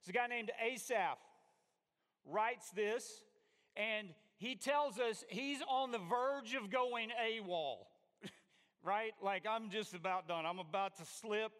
It's 0.00 0.08
a 0.08 0.12
guy 0.12 0.26
named 0.26 0.50
Asaph 0.64 1.18
writes 2.24 2.70
this, 2.70 3.24
and 3.76 4.08
he 4.36 4.54
tells 4.54 4.98
us 4.98 5.24
he's 5.28 5.60
on 5.68 5.90
the 5.90 5.98
verge 5.98 6.54
of 6.54 6.70
going 6.70 7.10
AWOL, 7.10 7.78
right? 8.82 9.12
Like, 9.22 9.44
I'm 9.48 9.70
just 9.70 9.94
about 9.94 10.28
done. 10.28 10.46
I'm 10.46 10.58
about 10.58 10.96
to 10.98 11.04
slip. 11.04 11.52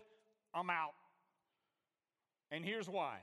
I'm 0.54 0.70
out. 0.70 0.94
And 2.50 2.64
here's 2.64 2.88
why. 2.88 3.18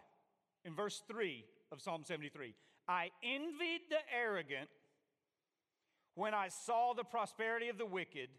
In 0.64 0.76
verse 0.76 1.02
3 1.08 1.44
of 1.72 1.82
Psalm 1.82 2.04
73 2.04 2.54
I 2.88 3.10
envied 3.24 3.82
the 3.90 3.98
arrogant 4.16 4.70
when 6.14 6.34
I 6.34 6.50
saw 6.50 6.94
the 6.94 7.04
prosperity 7.04 7.70
of 7.70 7.78
the 7.78 7.86
wicked. 7.86 8.30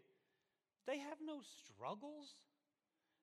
They 0.85 0.99
have 0.99 1.17
no 1.25 1.39
struggles. 1.65 2.33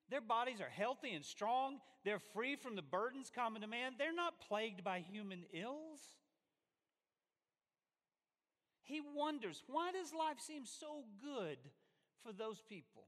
Their 0.09 0.21
bodies 0.21 0.61
are 0.61 0.69
healthy 0.69 1.13
and 1.13 1.25
strong. 1.25 1.79
They're 2.03 2.21
free 2.33 2.55
from 2.55 2.75
the 2.75 2.83
burdens 2.83 3.31
common 3.33 3.61
to 3.61 3.67
man. 3.67 3.93
They're 3.97 4.13
not 4.13 4.39
plagued 4.47 4.83
by 4.83 4.99
human 4.99 5.45
ills. 5.51 5.99
He 8.83 9.01
wonders, 9.15 9.63
why 9.65 9.91
does 9.91 10.13
life 10.13 10.39
seem 10.39 10.63
so 10.65 11.05
good 11.23 11.57
for 12.23 12.31
those 12.31 12.61
people? 12.69 13.07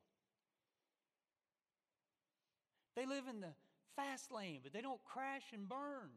They 2.96 3.06
live 3.06 3.26
in 3.30 3.42
the 3.42 3.54
fast 3.98 4.32
lane, 4.32 4.62
but 4.64 4.72
they 4.72 4.82
don't 4.82 5.04
crash 5.04 5.52
and 5.54 5.68
burn. 5.68 6.10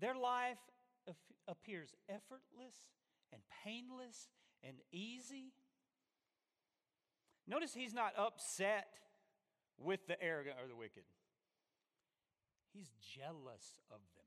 Their 0.00 0.14
life 0.14 0.58
appears 1.46 1.94
effortless 2.08 2.86
and 3.32 3.42
painless 3.64 4.28
and 4.62 4.76
easy. 4.92 5.52
Notice 7.46 7.74
he's 7.74 7.92
not 7.92 8.14
upset 8.16 8.86
with 9.76 10.06
the 10.06 10.20
arrogant 10.22 10.56
or 10.62 10.68
the 10.68 10.76
wicked, 10.76 11.02
he's 12.72 12.90
jealous 13.14 13.80
of 13.90 13.98
them. 14.14 14.24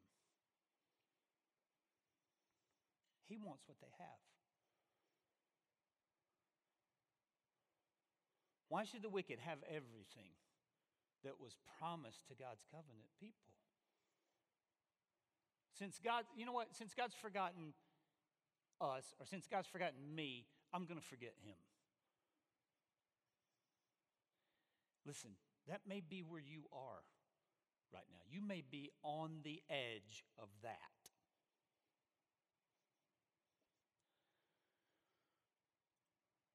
He 3.27 3.37
wants 3.37 3.63
what 3.65 3.77
they 3.81 3.91
have. 3.97 4.19
Why 8.69 8.83
should 8.83 9.01
the 9.01 9.09
wicked 9.09 9.39
have 9.39 9.59
everything 9.69 10.31
that 11.23 11.39
was 11.39 11.55
promised 11.79 12.27
to 12.27 12.35
God's 12.35 12.63
covenant 12.71 13.09
people? 13.19 13.53
Since 15.77 15.99
God, 16.03 16.25
you 16.35 16.45
know 16.45 16.53
what? 16.53 16.75
Since 16.75 16.93
God's 16.93 17.13
forgotten 17.13 17.73
us, 18.81 19.13
or 19.19 19.25
since 19.25 19.47
God's 19.47 19.67
forgotten 19.67 20.15
me, 20.15 20.45
I'm 20.73 20.85
going 20.85 20.99
to 20.99 21.05
forget 21.05 21.33
him. 21.43 21.57
Listen, 25.05 25.31
that 25.69 25.81
may 25.87 26.01
be 26.01 26.21
where 26.21 26.41
you 26.41 26.63
are 26.73 27.03
right 27.93 28.07
now. 28.11 28.19
You 28.29 28.41
may 28.41 28.63
be 28.69 28.89
on 29.03 29.39
the 29.43 29.61
edge 29.69 30.25
of 30.37 30.49
that. 30.63 30.77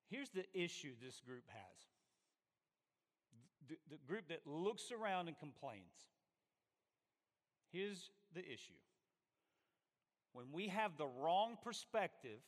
Here's 0.09 0.28
the 0.31 0.45
issue 0.52 0.92
this 1.02 1.21
group 1.21 1.45
has 1.49 1.92
the, 3.91 3.97
group 4.07 4.29
that 4.29 4.41
looks 4.47 4.91
around 4.93 5.29
and 5.29 5.38
complains. 5.38 6.09
Here's 7.73 8.11
the 8.35 8.41
issue 8.41 8.79
when 10.33 10.47
we 10.52 10.69
have 10.69 10.97
the 10.97 11.07
wrong 11.07 11.57
perspective, 11.62 12.41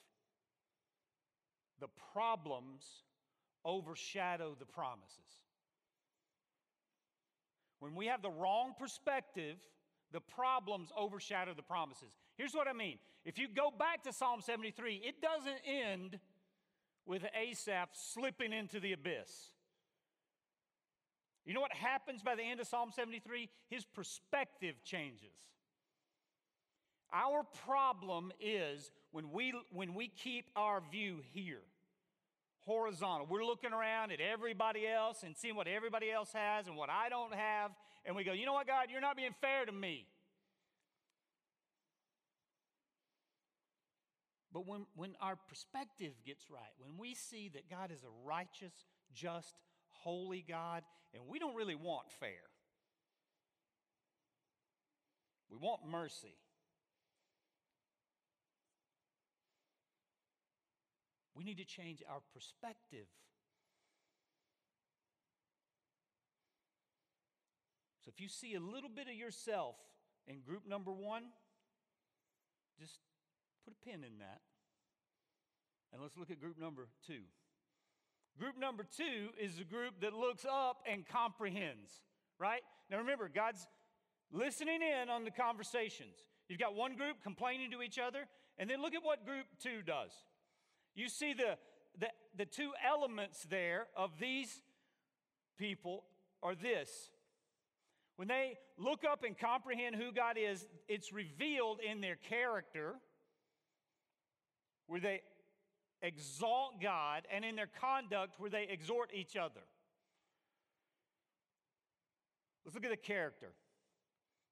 the 1.81 1.88
problems 2.12 2.85
overshadow 3.64 4.57
the 4.59 4.64
promises. 4.64 5.19
When 7.81 7.95
we 7.95 8.07
have 8.07 8.23
the 8.23 8.31
wrong 8.31 8.73
perspective, 8.78 9.57
the 10.12 10.21
problems 10.21 10.90
overshadow 10.97 11.52
the 11.54 11.62
promises. 11.62 12.14
Here's 12.37 12.54
what 12.54 12.69
I 12.69 12.73
mean. 12.73 12.99
If 13.25 13.38
you 13.38 13.49
go 13.49 13.71
back 13.71 14.02
to 14.04 14.12
Psalm 14.12 14.40
73, 14.40 15.02
it 15.04 15.21
doesn't 15.21 15.61
end 15.66 16.19
with 17.07 17.25
Asaph 17.35 17.90
slipping 17.93 18.52
into 18.52 18.81
the 18.81 18.93
abyss. 18.93 19.53
You 21.45 21.53
know 21.53 21.61
what 21.61 21.73
happens 21.73 22.23
by 22.23 22.35
the 22.35 22.43
end 22.43 22.61
of 22.61 22.67
Psalm 22.67 22.91
73? 22.95 23.49
His 23.69 23.85
perspective 23.85 24.77
changes. 24.85 25.37
Our 27.13 27.45
problem 27.67 28.33
is 28.41 28.91
when 29.13 29.31
we, 29.31 29.53
when 29.71 29.95
we 29.95 30.09
keep 30.09 30.47
our 30.57 30.83
view 30.91 31.21
here, 31.33 31.63
horizontal. 32.67 33.27
We're 33.29 33.45
looking 33.45 33.73
around 33.73 34.11
at 34.11 34.21
everybody 34.21 34.87
else 34.87 35.23
and 35.23 35.37
seeing 35.37 35.55
what 35.55 35.69
everybody 35.69 36.11
else 36.11 36.33
has 36.33 36.67
and 36.67 36.77
what 36.77 36.89
I 36.91 37.09
don't 37.09 37.35
have, 37.35 37.73
and 38.05 38.17
we 38.17 38.25
go, 38.25 38.33
you 38.33 38.47
know 38.47 38.55
what, 38.55 38.67
God, 38.67 38.87
you're 38.91 39.01
not 39.01 39.17
being 39.17 39.35
fair 39.41 39.67
to 39.67 39.73
me. 39.73 40.07
But 44.53 44.67
when, 44.67 44.87
when 44.95 45.17
our 45.21 45.37
perspective 45.49 46.13
gets 46.25 46.49
right, 46.49 46.73
when 46.79 46.97
we 46.97 47.15
see 47.15 47.51
that 47.55 47.69
God 47.69 47.91
is 47.91 48.05
a 48.05 48.27
righteous, 48.27 48.73
just, 49.13 49.57
holy 50.04 50.44
God, 50.46 50.82
and 51.14 51.25
we 51.26 51.38
don't 51.38 51.54
really 51.56 51.75
want 51.75 52.12
fair, 52.20 52.44
we 55.50 55.56
want 55.56 55.80
mercy. 55.90 56.37
We 61.37 61.42
need 61.42 61.58
to 61.58 61.64
change 61.64 62.00
our 62.08 62.20
perspective. 62.32 63.06
So 68.04 68.11
if 68.14 68.20
you 68.20 68.28
see 68.28 68.54
a 68.54 68.61
little 68.61 68.88
bit 68.88 69.08
of 69.08 69.14
yourself 69.14 69.75
in 70.28 70.42
group 70.42 70.62
number 70.68 70.92
one, 70.92 71.25
just 72.78 73.00
put 73.64 73.75
a 73.75 73.84
pin 73.84 74.04
in 74.04 74.18
that. 74.18 74.40
And 75.92 76.02
let's 76.02 76.16
look 76.16 76.30
at 76.30 76.40
group 76.40 76.58
number 76.58 76.88
two. 77.06 77.23
Group 78.38 78.59
number 78.59 78.85
two 78.97 79.29
is 79.41 79.57
the 79.57 79.64
group 79.64 80.00
that 80.00 80.12
looks 80.12 80.45
up 80.45 80.79
and 80.91 81.07
comprehends, 81.07 82.03
right? 82.38 82.62
Now 82.91 82.99
remember, 82.99 83.31
God's 83.33 83.67
listening 84.33 84.81
in 84.83 85.09
on 85.09 85.25
the 85.25 85.31
conversations. 85.31 86.17
You've 86.49 86.59
got 86.59 86.75
one 86.75 86.97
group 86.97 87.23
complaining 87.23 87.71
to 87.71 87.83
each 87.83 87.99
other, 87.99 88.26
and 88.59 88.69
then 88.69 88.83
look 88.83 88.95
at 88.95 89.05
what 89.05 89.25
group 89.25 89.47
two 89.62 89.83
does. 89.83 90.11
You 90.95 91.09
see 91.09 91.33
the, 91.33 91.57
the, 91.99 92.09
the 92.37 92.45
two 92.45 92.73
elements 92.87 93.47
there 93.49 93.87
of 93.97 94.11
these 94.21 94.61
people 95.57 96.05
are 96.43 96.55
this. 96.55 97.11
When 98.17 98.29
they 98.29 98.59
look 98.79 99.05
up 99.05 99.25
and 99.25 99.38
comprehend 99.38 99.97
who 99.97 100.12
God 100.12 100.37
is, 100.38 100.67
it's 100.88 101.12
revealed 101.12 101.79
in 101.81 102.00
their 102.00 102.17
character, 102.17 102.95
where 104.87 105.00
they 105.00 105.23
exalt 106.03 106.81
God, 106.81 107.23
and 107.33 107.45
in 107.45 107.57
their 107.57 107.69
conduct, 107.81 108.39
where 108.39 108.51
they 108.51 108.67
exhort 108.71 109.11
each 109.15 109.37
other. 109.37 109.61
Let's 112.65 112.75
look 112.75 112.85
at 112.85 112.91
the 112.91 112.97
character. 112.97 113.49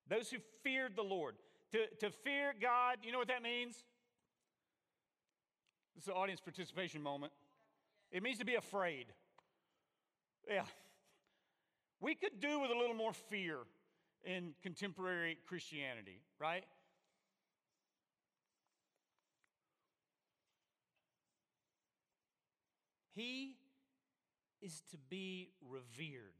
Those 0.09 0.31
who 0.31 0.39
feared 0.63 0.97
the 0.97 1.03
Lord. 1.03 1.37
To, 1.73 1.87
to 2.01 2.11
fear 2.11 2.53
God, 2.61 2.99
you 3.03 3.13
know 3.13 3.19
what 3.19 3.29
that 3.29 3.43
means? 3.43 3.75
This 5.95 6.05
is 6.05 6.09
an 6.09 6.15
audience 6.15 6.41
participation 6.41 7.03
moment. 7.03 7.33
It 8.11 8.23
means 8.23 8.39
to 8.39 8.45
be 8.45 8.57
afraid. 8.57 9.07
Yeah. 10.49 10.65
We 12.01 12.15
could 12.15 12.41
do 12.41 12.61
with 12.61 12.71
a 12.71 12.79
little 12.79 12.97
more 12.97 13.13
fear 13.13 13.59
in 14.25 14.53
contemporary 14.63 15.39
Christianity, 15.47 16.21
right? 16.39 16.65
He 23.14 23.57
is 24.61 24.83
to 24.90 24.97
be 25.11 25.50
revered. 25.61 26.35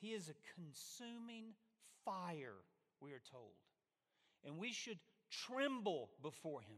He 0.00 0.08
is 0.08 0.28
a 0.28 0.34
consuming 0.54 1.54
fire, 2.04 2.56
we 3.00 3.12
are 3.12 3.22
told. 3.30 3.54
And 4.44 4.58
we 4.58 4.72
should 4.72 4.98
tremble 5.30 6.10
before 6.22 6.60
him. 6.60 6.76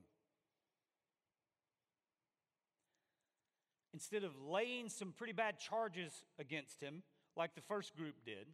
Instead 3.93 4.25
of 4.25 4.33
laying 4.41 4.89
some 4.89 5.13
pretty 5.13 5.33
bad 5.33 5.59
charges 5.59 6.13
against 6.39 6.81
him, 6.81 7.03
like 7.37 7.55
the 7.55 7.63
first 7.63 7.97
group 7.97 8.15
did, 8.25 8.47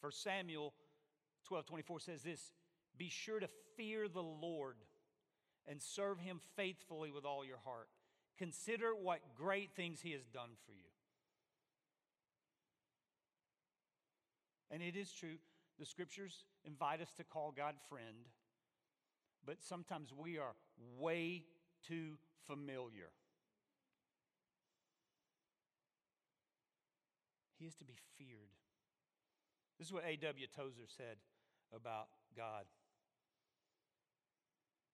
1 0.00 0.12
Samuel 0.12 0.74
12 1.46 1.66
24 1.66 2.00
says 2.00 2.22
this 2.22 2.52
Be 2.96 3.08
sure 3.08 3.40
to 3.40 3.48
fear 3.76 4.08
the 4.08 4.22
Lord 4.22 4.76
and 5.66 5.80
serve 5.80 6.18
him 6.18 6.40
faithfully 6.56 7.10
with 7.10 7.24
all 7.24 7.44
your 7.44 7.58
heart. 7.64 7.88
Consider 8.38 8.94
what 8.94 9.20
great 9.36 9.72
things 9.74 10.00
he 10.00 10.12
has 10.12 10.26
done 10.26 10.50
for 10.66 10.72
you. 10.72 10.90
And 14.70 14.82
it 14.82 14.96
is 14.96 15.10
true, 15.12 15.36
the 15.78 15.84
scriptures 15.84 16.44
invite 16.64 17.00
us 17.00 17.12
to 17.16 17.24
call 17.24 17.52
God 17.56 17.74
friend, 17.88 18.28
but 19.44 19.62
sometimes 19.62 20.12
we 20.16 20.38
are 20.38 20.54
way 20.98 21.44
too 21.86 22.18
familiar. 22.46 23.10
He 27.58 27.66
is 27.66 27.74
to 27.76 27.84
be 27.84 27.96
feared. 28.16 28.52
This 29.78 29.88
is 29.88 29.92
what 29.92 30.04
A.W. 30.06 30.46
Tozer 30.54 30.86
said 30.86 31.16
about 31.74 32.08
God. 32.36 32.64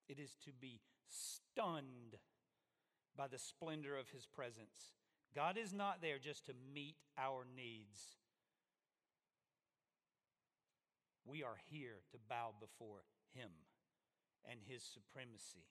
It 0.09 0.19
is 0.19 0.37
to 0.45 0.53
be 0.53 0.81
stunned 1.09 2.19
by 3.17 3.29
the 3.29 3.39
splendor 3.39 3.97
of 3.97 4.11
his 4.11 4.27
presence. 4.27 4.95
God 5.35 5.57
is 5.57 5.73
not 5.73 6.01
there 6.01 6.19
just 6.19 6.47
to 6.47 6.53
meet 6.75 6.97
our 7.19 7.45
needs. 7.57 8.17
We 11.25 11.43
are 11.43 11.59
here 11.71 12.05
to 12.13 12.19
bow 12.29 12.55
before 12.61 13.05
him 13.35 13.51
and 14.49 14.61
his 14.63 14.83
supremacy 14.83 15.67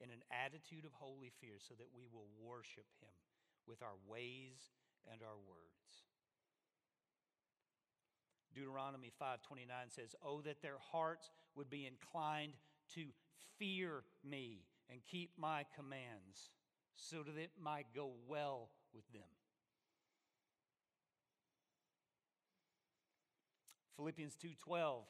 in 0.00 0.10
an 0.10 0.24
attitude 0.30 0.84
of 0.84 0.92
holy 0.94 1.30
fear 1.40 1.56
so 1.58 1.74
that 1.74 1.92
we 1.94 2.06
will 2.10 2.28
worship 2.40 2.86
him 3.00 3.12
with 3.66 3.82
our 3.82 3.96
ways 4.08 4.72
and 5.10 5.22
our 5.22 5.36
words. 5.36 6.06
Deuteronomy 8.54 9.10
5:29 9.10 9.90
says, 9.90 10.14
"Oh 10.22 10.40
that 10.42 10.62
their 10.62 10.78
hearts 10.78 11.30
would 11.54 11.68
be 11.68 11.84
inclined 11.84 12.56
to 12.94 13.12
fear 13.58 14.04
me 14.24 14.64
and 14.90 15.00
keep 15.04 15.30
my 15.38 15.64
commands 15.74 16.50
so 16.94 17.22
that 17.22 17.36
it 17.36 17.50
might 17.60 17.86
go 17.94 18.12
well 18.26 18.70
with 18.94 19.10
them. 19.12 19.22
Philippians 23.96 24.36
2:12 24.36 25.06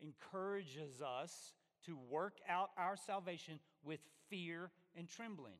encourages 0.00 1.02
us 1.02 1.54
to 1.82 1.96
work 1.96 2.40
out 2.48 2.70
our 2.76 2.96
salvation 2.96 3.60
with 3.82 4.00
fear 4.28 4.70
and 4.94 5.08
trembling. 5.08 5.58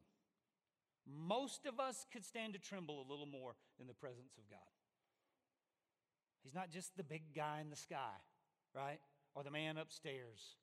Most 1.05 1.67
of 1.67 1.81
us 1.81 2.07
could 2.13 2.25
stand 2.25 2.53
to 2.53 2.61
tremble 2.61 3.01
a 3.01 3.09
little 3.11 3.27
more 3.27 3.57
in 3.79 3.89
the 3.89 3.95
presence 3.95 4.39
of 4.39 4.49
God. 4.49 4.61
He's 6.43 6.55
not 6.55 6.71
just 6.71 6.97
the 6.97 7.03
big 7.03 7.35
guy 7.35 7.61
in 7.61 7.71
the 7.71 7.77
sky, 7.77 8.15
right? 8.75 9.01
Or 9.35 9.43
the 9.43 9.51
man 9.51 9.79
upstairs. 9.79 10.57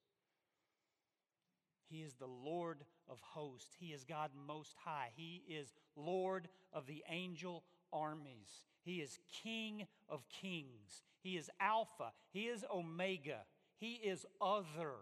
He 1.90 1.98
is 1.98 2.14
the 2.14 2.28
Lord 2.28 2.84
of 3.10 3.20
hosts. 3.22 3.76
He 3.80 3.88
is 3.88 4.04
God 4.04 4.32
most 4.48 4.76
high. 4.84 5.10
He 5.16 5.44
is 5.50 5.74
Lord 5.96 6.48
of 6.72 6.86
the 6.86 7.04
angel 7.10 7.64
armies. 7.92 8.64
He 8.84 8.98
is 8.98 9.20
King 9.44 9.88
of 10.08 10.24
kings. 10.30 11.04
He 11.22 11.36
is 11.36 11.50
Alpha. 11.60 12.12
He 12.32 12.44
is 12.44 12.64
Omega. 12.72 13.40
He 13.78 13.94
is 13.94 14.26
other. 14.40 14.94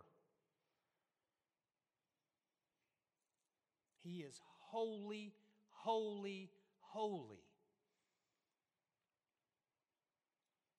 He 4.04 4.20
is 4.20 4.40
holy, 4.70 5.34
holy, 5.70 6.50
holy. 6.80 7.44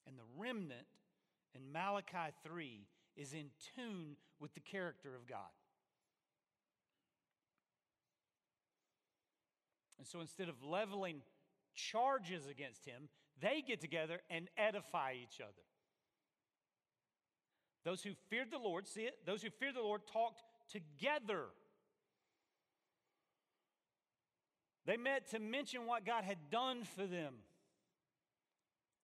And 0.06 0.16
the 0.18 0.22
remnant 0.38 0.86
in 1.54 1.70
Malachi 1.70 2.32
3 2.42 2.86
is 3.16 3.34
in 3.34 3.50
tune 3.74 4.16
with 4.40 4.54
the 4.54 4.60
character 4.60 5.14
of 5.14 5.26
God. 5.26 5.50
And 9.98 10.06
so 10.06 10.20
instead 10.20 10.48
of 10.48 10.62
leveling 10.62 11.22
charges 11.74 12.46
against 12.46 12.84
him, 12.86 13.08
they 13.40 13.62
get 13.66 13.80
together 13.80 14.20
and 14.30 14.48
edify 14.56 15.14
each 15.14 15.40
other. 15.40 15.52
Those 17.84 18.02
who 18.02 18.10
feared 18.28 18.50
the 18.50 18.58
Lord, 18.58 18.86
see 18.86 19.02
it? 19.02 19.18
Those 19.24 19.42
who 19.42 19.50
feared 19.50 19.74
the 19.74 19.82
Lord 19.82 20.02
talked 20.12 20.42
together. 20.70 21.44
They 24.84 24.96
met 24.96 25.30
to 25.30 25.38
mention 25.38 25.86
what 25.86 26.04
God 26.04 26.24
had 26.24 26.38
done 26.50 26.84
for 26.84 27.06
them. 27.06 27.34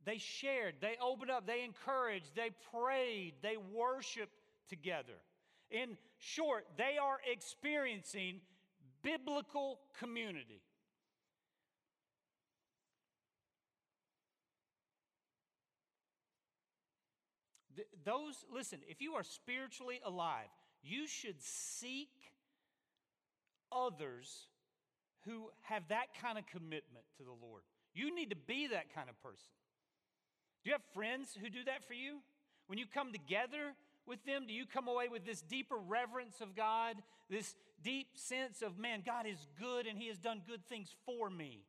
They 0.04 0.18
shared, 0.18 0.76
they 0.80 0.96
opened 1.00 1.30
up, 1.30 1.46
they 1.46 1.64
encouraged, 1.64 2.35
they 2.35 2.50
prayed, 2.72 3.35
they 3.42 3.57
worshiped 3.57 4.38
together. 4.68 5.14
In 5.70 5.96
short, 6.18 6.66
they 6.76 6.98
are 7.02 7.18
experiencing 7.30 8.40
biblical 9.02 9.80
community. 9.98 10.61
Those, 18.05 18.45
listen, 18.53 18.79
if 18.88 19.01
you 19.01 19.14
are 19.14 19.23
spiritually 19.23 20.01
alive, 20.05 20.49
you 20.83 21.07
should 21.07 21.40
seek 21.40 22.11
others 23.73 24.47
who 25.25 25.51
have 25.62 25.88
that 25.88 26.09
kind 26.21 26.38
of 26.38 26.47
commitment 26.47 27.05
to 27.17 27.25
the 27.25 27.47
Lord. 27.47 27.62
You 27.95 28.14
need 28.14 28.31
to 28.31 28.37
be 28.37 28.67
that 28.69 28.95
kind 28.95 29.09
of 29.09 29.21
person. 29.23 29.51
Do 30.62 30.71
you 30.71 30.75
have 30.75 30.83
friends 30.93 31.37
who 31.40 31.49
do 31.49 31.64
that 31.64 31.87
for 31.87 31.95
you? 31.95 32.19
When 32.67 32.79
you 32.79 32.87
come 32.93 33.12
together 33.12 33.75
with 34.07 34.25
them, 34.25 34.45
do 34.47 34.53
you 34.53 34.64
come 34.67 34.88
away 34.88 35.09
with 35.09 35.25
this 35.25 35.40
deeper 35.40 35.77
reverence 35.77 36.40
of 36.40 36.55
God, 36.55 36.97
this 37.31 37.55
deep 37.83 38.09
sense 38.14 38.62
of, 38.62 38.79
man, 38.79 39.03
God 39.05 39.27
is 39.27 39.47
good 39.59 39.87
and 39.87 39.99
He 39.99 40.09
has 40.09 40.19
done 40.19 40.43
good 40.47 40.67
things 40.67 40.95
for 41.07 41.31
me? 41.31 41.64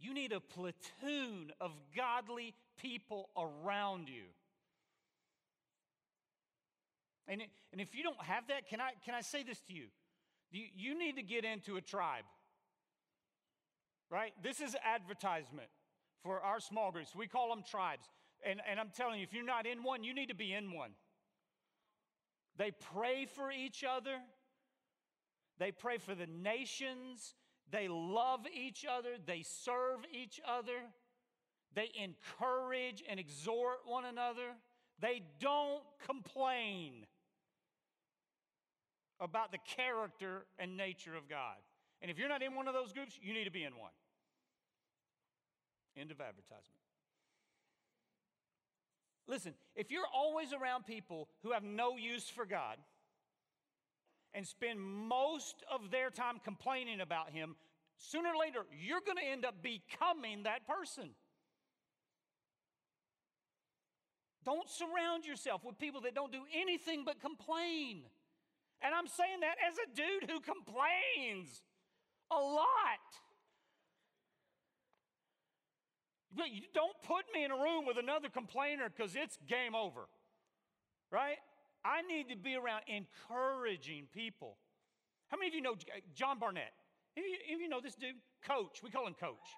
You 0.00 0.14
need 0.14 0.32
a 0.32 0.40
platoon 0.40 1.52
of 1.60 1.72
godly 1.94 2.54
people 2.80 3.28
around 3.36 4.08
you. 4.08 4.24
And, 7.28 7.42
and 7.72 7.80
if 7.80 7.94
you 7.94 8.02
don't 8.02 8.20
have 8.22 8.48
that, 8.48 8.68
can 8.68 8.80
I, 8.80 8.92
can 9.04 9.14
I 9.14 9.20
say 9.20 9.42
this 9.42 9.60
to 9.68 9.72
you? 9.72 9.86
You, 10.50 10.64
you 10.74 10.98
need 10.98 11.16
to 11.16 11.22
get 11.22 11.44
into 11.44 11.76
a 11.76 11.80
tribe, 11.80 12.24
right? 14.10 14.32
This 14.42 14.60
is 14.60 14.74
advertisement 14.84 15.68
for 16.24 16.40
our 16.40 16.60
small 16.60 16.90
groups. 16.90 17.14
We 17.14 17.28
call 17.28 17.50
them 17.50 17.62
tribes. 17.68 18.08
And, 18.44 18.60
and 18.68 18.80
I'm 18.80 18.90
telling 18.96 19.18
you, 19.20 19.24
if 19.24 19.32
you're 19.32 19.44
not 19.44 19.66
in 19.66 19.82
one, 19.82 20.02
you 20.02 20.14
need 20.14 20.30
to 20.30 20.34
be 20.34 20.52
in 20.52 20.72
one. 20.72 20.90
They 22.56 22.72
pray 22.94 23.26
for 23.26 23.50
each 23.50 23.84
other, 23.84 24.16
they 25.58 25.72
pray 25.72 25.98
for 25.98 26.14
the 26.14 26.26
nations, 26.26 27.34
they 27.70 27.88
love 27.88 28.40
each 28.54 28.84
other, 28.84 29.10
they 29.26 29.42
serve 29.42 30.00
each 30.12 30.40
other, 30.46 30.80
they 31.74 31.90
encourage 32.00 33.02
and 33.08 33.20
exhort 33.20 33.80
one 33.86 34.04
another, 34.04 34.54
they 35.00 35.22
don't 35.38 35.82
complain 36.06 37.06
about 39.20 39.52
the 39.52 39.58
character 39.58 40.46
and 40.58 40.76
nature 40.76 41.14
of 41.14 41.28
God. 41.28 41.56
And 42.02 42.10
if 42.10 42.18
you're 42.18 42.28
not 42.28 42.42
in 42.42 42.54
one 42.54 42.68
of 42.68 42.74
those 42.74 42.92
groups, 42.92 43.18
you 43.20 43.34
need 43.34 43.44
to 43.44 43.50
be 43.50 43.64
in 43.64 43.76
one. 43.76 43.92
End 45.96 46.10
of 46.10 46.20
advertisement. 46.20 46.64
Listen, 49.26 49.54
if 49.76 49.90
you're 49.90 50.08
always 50.12 50.52
around 50.52 50.86
people 50.86 51.28
who 51.42 51.52
have 51.52 51.62
no 51.62 51.96
use 51.96 52.28
for 52.28 52.44
God 52.44 52.78
and 54.34 54.46
spend 54.46 54.80
most 54.80 55.64
of 55.72 55.90
their 55.90 56.10
time 56.10 56.40
complaining 56.44 57.00
about 57.00 57.30
Him, 57.30 57.56
sooner 57.96 58.30
or 58.30 58.38
later, 58.38 58.60
you're 58.82 59.00
going 59.04 59.18
to 59.18 59.24
end 59.24 59.44
up 59.44 59.62
becoming 59.62 60.44
that 60.44 60.66
person. 60.66 61.10
Don't 64.44 64.68
surround 64.68 65.26
yourself 65.26 65.64
with 65.64 65.78
people 65.78 66.00
that 66.02 66.14
don't 66.14 66.32
do 66.32 66.42
anything 66.54 67.04
but 67.04 67.20
complain. 67.20 68.02
And 68.82 68.94
I'm 68.94 69.06
saying 69.06 69.40
that 69.40 69.56
as 69.68 69.76
a 69.76 69.94
dude 69.94 70.30
who 70.30 70.40
complains 70.40 71.62
a 72.30 72.36
lot. 72.36 73.04
But 76.34 76.50
you 76.52 76.62
don't 76.72 76.96
put 77.02 77.24
me 77.34 77.44
in 77.44 77.50
a 77.50 77.56
room 77.56 77.86
with 77.86 77.98
another 77.98 78.28
complainer 78.28 78.88
because 78.88 79.14
it's 79.14 79.36
game 79.48 79.74
over, 79.74 80.08
right? 81.10 81.36
I 81.84 82.02
need 82.02 82.28
to 82.28 82.36
be 82.36 82.54
around 82.54 82.82
encouraging 82.86 84.08
people. 84.12 84.56
How 85.28 85.36
many 85.36 85.48
of 85.48 85.54
you 85.54 85.62
know 85.62 85.72
uh, 85.72 86.00
John 86.14 86.38
Barnett? 86.38 86.72
Any 87.16 87.54
of 87.54 87.60
you 87.60 87.68
know 87.68 87.80
this 87.80 87.94
dude? 87.94 88.16
Coach. 88.46 88.82
We 88.82 88.90
call 88.90 89.06
him 89.06 89.14
Coach. 89.14 89.48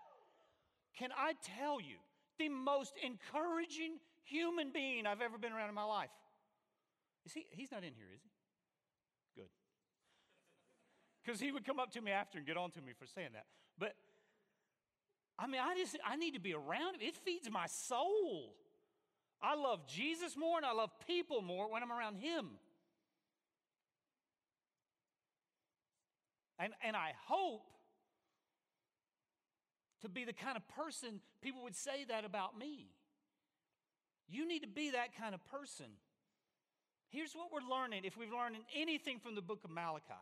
Can 0.97 1.11
I 1.17 1.35
tell 1.59 1.81
you, 1.81 1.97
the 2.39 2.49
most 2.49 2.95
encouraging 3.03 3.99
human 4.25 4.71
being 4.73 5.07
I've 5.07 5.21
ever 5.21 5.39
been 5.39 5.53
around 5.53 5.69
in 5.69 5.75
my 5.75 5.85
life. 5.85 6.11
Is 7.25 7.33
he? 7.33 7.47
He's 7.51 7.71
not 7.71 7.85
in 7.85 7.95
here, 7.95 8.07
is 8.15 8.21
he? 8.23 8.31
Good. 9.41 9.49
Because 11.25 11.39
he 11.39 11.53
would 11.53 11.65
come 11.65 11.79
up 11.79 11.93
to 11.93 12.01
me 12.01 12.11
after 12.11 12.39
and 12.39 12.47
get 12.47 12.57
on 12.57 12.73
to 12.73 12.81
me 12.81 12.93
for 12.99 13.07
saying 13.07 13.31
that. 13.35 13.47
But 13.79 13.95
I 15.39 15.47
mean, 15.47 15.61
I 15.61 15.77
just 15.77 15.97
I 16.05 16.17
need 16.17 16.35
to 16.35 16.41
be 16.41 16.53
around 16.53 16.97
him. 16.97 17.01
It 17.01 17.17
feeds 17.17 17.49
my 17.51 17.67
soul. 17.67 18.55
I 19.43 19.57
love 19.57 19.87
Jesus 19.87 20.37
more 20.37 20.57
and 20.57 20.65
I 20.65 20.73
love 20.73 20.91
people 21.07 21.43
more 21.43 21.71
when 21.71 21.83
I'm 21.83 21.91
around 21.91 22.17
him. 22.17 22.51
And, 26.59 26.73
and 26.85 26.95
I 26.95 27.13
hope 27.27 27.65
to 30.03 30.09
be 30.09 30.25
the 30.25 30.33
kind 30.33 30.57
of 30.57 30.63
person 30.69 31.21
people 31.43 31.65
would 31.65 31.75
say 31.75 32.05
that 32.09 32.25
about 32.25 32.57
me. 32.57 32.87
You 34.29 34.47
need 34.47 34.61
to 34.61 34.69
be 34.69 34.91
that 34.91 35.17
kind 35.19 35.35
of 35.35 35.45
person. 35.47 35.87
Here's 37.11 37.35
what 37.35 37.49
we're 37.53 37.69
learning 37.69 38.03
if 38.05 38.17
we've 38.17 38.33
learned 38.33 38.57
anything 38.75 39.19
from 39.19 39.35
the 39.35 39.43
book 39.43 39.65
of 39.65 39.71
Malachi. 39.71 40.15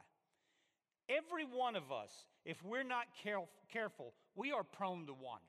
Every 1.09 1.45
one 1.45 1.77
of 1.77 1.93
us, 1.93 2.11
if 2.45 2.63
we're 2.65 2.85
not 2.85 3.05
careful, 3.73 4.15
we 4.35 4.53
are 4.53 4.65
prone 4.65 5.07
to 5.07 5.13
wander. 5.13 5.45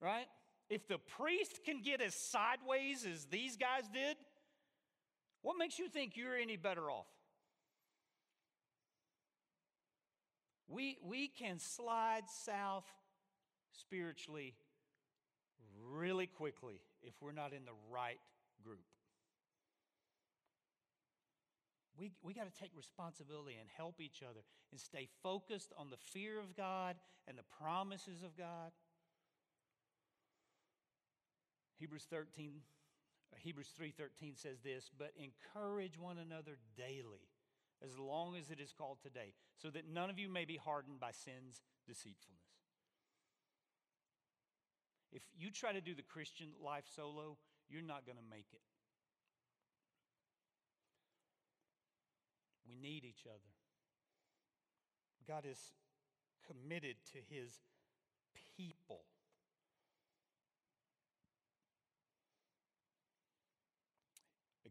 Right? 0.00 0.26
If 0.70 0.86
the 0.86 0.98
priest 0.98 1.64
can 1.64 1.82
get 1.82 2.00
as 2.00 2.14
sideways 2.14 3.04
as 3.04 3.26
these 3.26 3.56
guys 3.56 3.82
did, 3.92 4.16
what 5.42 5.58
makes 5.58 5.78
you 5.80 5.88
think 5.88 6.16
you're 6.16 6.36
any 6.36 6.56
better 6.56 6.88
off? 6.90 7.06
We, 10.68 10.98
we 11.04 11.26
can 11.26 11.58
slide 11.58 12.22
south 12.44 12.86
spiritually 13.72 14.54
really 15.90 16.28
quickly 16.28 16.80
if 17.02 17.14
we're 17.20 17.32
not 17.32 17.52
in 17.52 17.64
the 17.64 17.72
right 17.92 18.20
group. 18.62 18.78
We, 21.98 22.12
we 22.22 22.32
got 22.32 22.52
to 22.52 22.60
take 22.60 22.70
responsibility 22.76 23.56
and 23.58 23.68
help 23.76 24.00
each 24.00 24.22
other 24.22 24.40
and 24.70 24.80
stay 24.80 25.08
focused 25.22 25.72
on 25.76 25.90
the 25.90 25.96
fear 25.96 26.38
of 26.38 26.56
God 26.56 26.94
and 27.26 27.36
the 27.36 27.42
promises 27.60 28.22
of 28.22 28.36
God. 28.38 28.70
Hebrews 31.80 32.06
13, 32.10 32.60
uh, 33.32 33.36
Hebrews 33.38 33.72
3:13 33.74 34.36
says 34.36 34.60
this, 34.60 34.90
but 34.96 35.12
encourage 35.16 35.98
one 35.98 36.18
another 36.18 36.58
daily, 36.76 37.26
as 37.82 37.98
long 37.98 38.36
as 38.36 38.50
it 38.50 38.60
is 38.60 38.72
called 38.72 38.98
today, 39.02 39.32
so 39.56 39.70
that 39.70 39.88
none 39.88 40.10
of 40.10 40.18
you 40.18 40.28
may 40.28 40.44
be 40.44 40.58
hardened 40.58 41.00
by 41.00 41.10
sin's 41.10 41.62
deceitfulness. 41.86 42.36
If 45.10 45.22
you 45.34 45.50
try 45.50 45.72
to 45.72 45.80
do 45.80 45.94
the 45.94 46.02
Christian 46.02 46.52
life 46.62 46.84
solo, 46.94 47.38
you're 47.68 47.82
not 47.82 48.04
going 48.04 48.18
to 48.18 48.30
make 48.30 48.46
it. 48.52 48.60
We 52.68 52.76
need 52.76 53.04
each 53.04 53.26
other. 53.26 53.50
God 55.26 55.46
is 55.46 55.72
committed 56.46 56.96
to 57.12 57.18
his 57.34 57.58
people. 58.56 59.04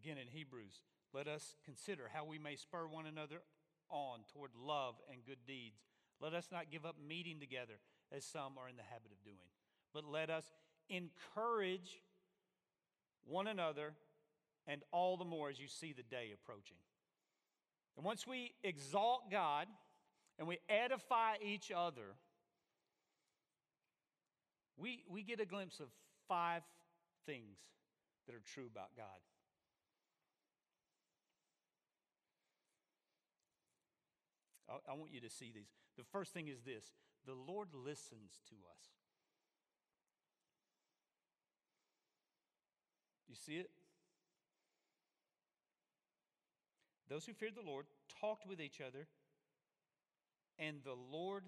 Again, 0.01 0.17
in 0.17 0.27
Hebrews, 0.27 0.81
let 1.13 1.27
us 1.27 1.55
consider 1.65 2.09
how 2.13 2.25
we 2.25 2.39
may 2.39 2.55
spur 2.55 2.87
one 2.87 3.05
another 3.05 3.41
on 3.89 4.19
toward 4.31 4.51
love 4.55 4.95
and 5.11 5.25
good 5.25 5.45
deeds. 5.47 5.81
Let 6.21 6.33
us 6.33 6.47
not 6.51 6.71
give 6.71 6.85
up 6.85 6.95
meeting 7.05 7.39
together 7.39 7.79
as 8.11 8.23
some 8.23 8.57
are 8.57 8.69
in 8.69 8.77
the 8.77 8.83
habit 8.83 9.11
of 9.11 9.23
doing 9.23 9.49
but 9.93 10.05
let 10.05 10.29
us 10.29 10.51
encourage 10.89 12.01
one 13.25 13.47
another 13.47 13.93
and 14.67 14.81
all 14.91 15.17
the 15.17 15.25
more 15.25 15.49
as 15.49 15.59
you 15.59 15.67
see 15.67 15.93
the 15.93 16.03
day 16.03 16.31
approaching. 16.33 16.77
And 17.95 18.05
once 18.05 18.27
we 18.27 18.53
exalt 18.63 19.31
God 19.31 19.67
and 20.37 20.47
we 20.47 20.59
edify 20.69 21.35
each 21.43 21.71
other, 21.75 22.15
we, 24.77 25.03
we 25.09 25.23
get 25.23 25.39
a 25.39 25.45
glimpse 25.45 25.79
of 25.79 25.87
five 26.27 26.63
things 27.25 27.57
that 28.25 28.35
are 28.35 28.41
true 28.53 28.67
about 28.71 28.95
God. 28.95 29.05
I, 34.69 34.93
want 34.93 35.11
you 35.11 35.21
to 35.21 35.29
see 35.29 35.51
these. 35.53 35.69
The 35.97 36.03
first 36.03 36.33
thing 36.33 36.47
is 36.47 36.61
this 36.61 36.91
the 37.25 37.33
Lord 37.33 37.69
listens 37.73 38.39
to 38.49 38.55
us. 38.55 38.85
You 43.27 43.35
see 43.35 43.57
it? 43.57 43.69
Those 47.09 47.25
who 47.25 47.33
feared 47.33 47.55
the 47.55 47.67
Lord 47.67 47.85
talked 48.21 48.47
with 48.47 48.61
each 48.61 48.81
other, 48.81 49.07
and 50.57 50.77
the 50.83 50.93
Lord 50.93 51.43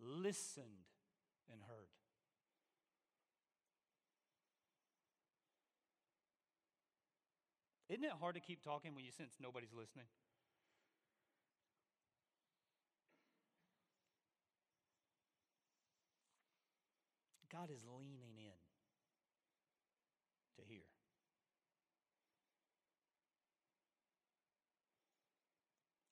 listened 0.00 0.88
and 1.50 1.60
heard. 1.68 1.88
Isn't 7.90 8.04
it 8.04 8.12
hard 8.18 8.34
to 8.34 8.40
keep 8.40 8.64
talking 8.64 8.94
when 8.94 9.04
you 9.04 9.12
sense 9.12 9.34
nobody's 9.40 9.74
listening? 9.76 10.06
God 17.54 17.70
is 17.70 17.86
leaning 17.86 18.34
in 18.34 18.58
to 20.58 20.62
hear. 20.66 20.90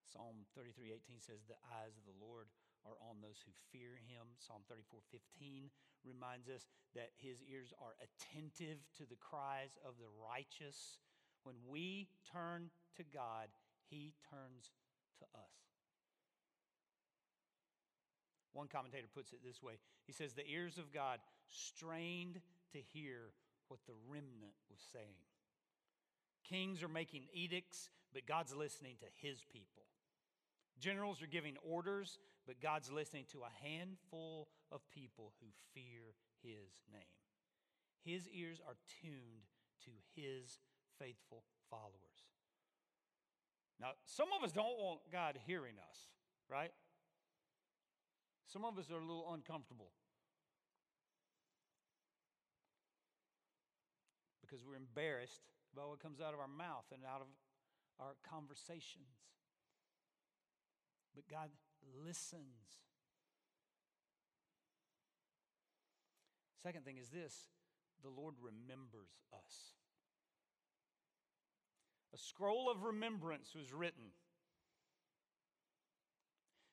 Psalm 0.07 0.47
33 0.55 0.95
18 0.95 1.19
says, 1.19 1.43
The 1.51 1.59
eyes 1.83 1.99
of 1.99 2.07
the 2.07 2.15
Lord 2.23 2.47
are 2.87 2.95
on 3.11 3.19
those 3.19 3.43
who 3.43 3.51
fear 3.75 3.99
him. 4.07 4.39
Psalm 4.39 4.63
34 4.71 5.03
15 5.11 5.67
reminds 6.07 6.47
us 6.47 6.71
that 6.95 7.11
his 7.19 7.43
ears 7.43 7.75
are 7.83 7.99
attentive 7.99 8.79
to 8.95 9.03
the 9.03 9.19
cries 9.19 9.75
of 9.83 9.99
the 9.99 10.15
righteous. 10.23 11.03
When 11.43 11.59
we 11.67 12.07
turn 12.23 12.71
to 12.95 13.03
God, 13.03 13.51
he 13.91 14.15
turns 14.31 14.71
to 15.19 15.27
us. 15.35 15.63
One 18.53 18.69
commentator 18.69 19.09
puts 19.13 19.33
it 19.33 19.41
this 19.45 19.63
way 19.63 19.75
He 20.07 20.13
says, 20.13 20.33
The 20.33 20.47
ears 20.47 20.79
of 20.79 20.93
God 20.93 21.19
strained 21.53 22.41
to 22.73 22.79
hear 22.93 23.33
what 23.69 23.81
the 23.87 23.95
remnant 24.09 24.55
was 24.71 24.81
saying. 24.93 25.29
Kings 26.49 26.83
are 26.83 26.89
making 26.89 27.25
edicts, 27.33 27.91
but 28.13 28.27
God's 28.27 28.55
listening 28.55 28.97
to 29.01 29.07
his 29.27 29.45
people. 29.53 29.85
Generals 30.81 31.23
are 31.23 31.27
giving 31.27 31.57
orders, 31.63 32.19
but 32.47 32.61
God's 32.61 32.91
listening 32.91 33.25
to 33.33 33.43
a 33.43 33.67
handful 33.67 34.49
of 34.71 34.81
people 34.91 35.33
who 35.41 35.47
fear 35.75 36.15
his 36.43 36.83
name. 36.93 37.03
His 38.05 38.29
ears 38.29 38.61
are 38.67 38.77
tuned 39.01 39.47
to 39.85 39.91
his 40.15 40.59
faithful 40.99 41.45
followers. 41.71 42.27
Now, 43.81 43.93
some 44.05 44.29
of 44.37 44.45
us 44.45 44.53
don't 44.53 44.79
want 44.79 45.01
God 45.11 45.39
hearing 45.47 45.75
us, 45.89 45.99
right? 46.51 46.73
Some 48.47 48.65
of 48.65 48.79
us 48.79 48.91
are 48.91 48.99
a 48.99 49.01
little 49.01 49.33
uncomfortable 49.33 49.91
because 54.53 54.67
we're 54.67 54.77
embarrassed 54.77 55.41
about 55.73 55.89
what 55.89 56.01
comes 56.01 56.21
out 56.21 56.35
of 56.35 56.41
our 56.41 56.49
mouth 56.49 56.85
and 56.93 57.03
out 57.09 57.23
of 57.23 57.27
our 57.99 58.15
conversations. 58.29 59.09
But 61.15 61.25
God 61.29 61.49
listens. 62.05 62.85
Second 66.63 66.85
thing 66.85 66.99
is 66.99 67.09
this 67.09 67.49
the 68.03 68.11
Lord 68.11 68.35
remembers 68.43 69.09
us. 69.33 69.73
A 72.15 72.19
scroll 72.19 72.71
of 72.71 72.83
remembrance 72.83 73.55
was 73.55 73.73
written. 73.73 74.13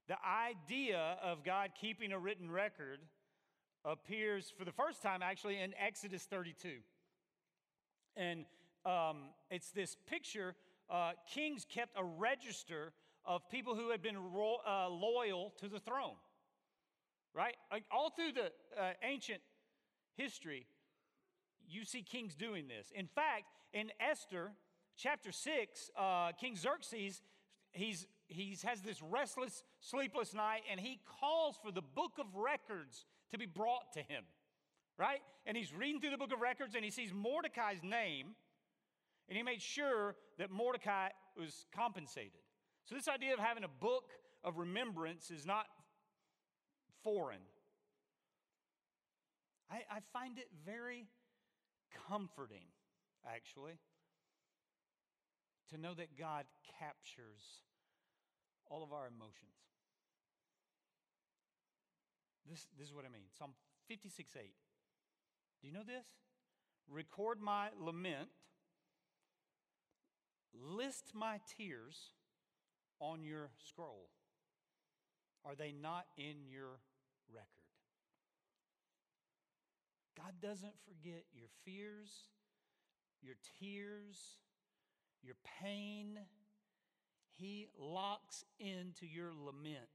The 0.09 0.17
idea 0.27 1.17
of 1.23 1.45
God 1.45 1.69
keeping 1.79 2.11
a 2.11 2.19
written 2.19 2.51
record 2.51 2.99
appears 3.85 4.51
for 4.57 4.65
the 4.65 4.71
first 4.71 5.01
time 5.01 5.21
actually 5.21 5.61
in 5.61 5.73
Exodus 5.79 6.23
32. 6.23 6.79
And 8.19 8.45
um, 8.86 9.29
it's 9.49 9.71
this 9.71 9.95
picture 10.08 10.53
uh, 10.89 11.12
kings 11.34 11.65
kept 11.67 11.97
a 11.97 12.03
register 12.03 12.91
of 13.25 13.47
people 13.49 13.75
who 13.75 13.91
had 13.91 14.01
been 14.01 14.17
ro- 14.34 14.58
uh, 14.67 14.89
loyal 14.89 15.53
to 15.60 15.69
the 15.69 15.79
throne, 15.79 16.15
right? 17.34 17.55
Like 17.71 17.84
all 17.91 18.10
through 18.10 18.34
the 18.34 18.51
uh, 18.79 18.91
ancient 19.03 19.39
history, 20.15 20.65
you 21.69 21.86
see 21.86 22.01
kings 22.01 22.36
doing 22.36 22.67
this. 22.67 22.91
In 22.93 23.08
fact, 23.08 23.45
in 23.73 23.91
Esther 23.99 24.51
chapter 24.97 25.32
6, 25.32 25.91
uh, 25.95 26.32
King 26.34 26.58
Xerxes, 26.58 27.21
he's, 27.71 28.08
he's 28.27 28.63
has 28.63 28.82
this 28.82 29.01
restless, 29.01 29.63
sleepless 29.79 30.34
night, 30.34 30.63
and 30.69 30.79
he 30.79 30.99
calls 31.21 31.58
for 31.63 31.71
the 31.71 31.82
book 31.82 32.13
of 32.19 32.36
records 32.36 33.05
to 33.32 33.38
be 33.38 33.45
brought 33.45 33.93
to 33.93 33.99
him, 33.99 34.23
right? 34.99 35.21
And 35.45 35.55
he's 35.55 35.73
reading 35.73 36.01
through 36.01 36.12
the 36.12 36.17
book 36.17 36.33
of 36.33 36.41
records 36.41 36.75
and 36.75 36.83
he 36.83 36.91
sees 36.91 37.13
Mordecai's 37.13 37.81
name, 37.81 38.35
and 39.29 39.38
he 39.38 39.43
made 39.43 39.62
sure 39.62 40.15
that 40.38 40.51
Mordecai 40.51 41.09
was 41.38 41.65
compensated. 41.73 42.41
So, 42.85 42.95
this 42.95 43.07
idea 43.07 43.33
of 43.33 43.39
having 43.39 43.63
a 43.63 43.69
book 43.69 44.12
of 44.43 44.57
remembrance 44.57 45.31
is 45.31 45.45
not 45.45 45.65
foreign. 47.03 47.41
I, 49.71 49.77
I 49.89 49.99
find 50.12 50.38
it 50.38 50.47
very 50.65 51.05
comforting, 52.09 52.65
actually, 53.25 53.77
to 55.69 55.77
know 55.77 55.93
that 55.93 56.17
God 56.17 56.45
captures 56.79 57.62
all 58.69 58.83
of 58.83 58.91
our 58.91 59.07
emotions. 59.07 59.53
This, 62.49 62.65
this 62.79 62.88
is 62.88 62.93
what 62.93 63.05
I 63.05 63.09
mean 63.09 63.29
Psalm 63.38 63.51
56 63.88 64.35
8. 64.35 64.53
Do 65.62 65.67
you 65.67 65.74
know 65.74 65.84
this? 65.86 66.06
Record 66.88 67.39
my 67.41 67.67
lament, 67.80 68.30
list 70.54 71.12
my 71.13 71.39
tears 71.58 72.13
on 73.00 73.24
your 73.24 73.52
scroll? 73.58 74.10
Are 75.45 75.56
they 75.56 75.72
not 75.72 76.06
in 76.17 76.48
your 76.50 76.80
record? 77.32 77.69
God 80.17 80.34
doesn't 80.41 80.74
forget 80.86 81.24
your 81.32 81.48
fears, 81.63 82.12
your 83.22 83.36
tears, 83.60 84.17
your 85.22 85.36
pain. 85.62 86.19
He 87.38 87.67
locks 87.78 88.43
into 88.60 89.06
your 89.06 89.32
lament. 89.34 89.88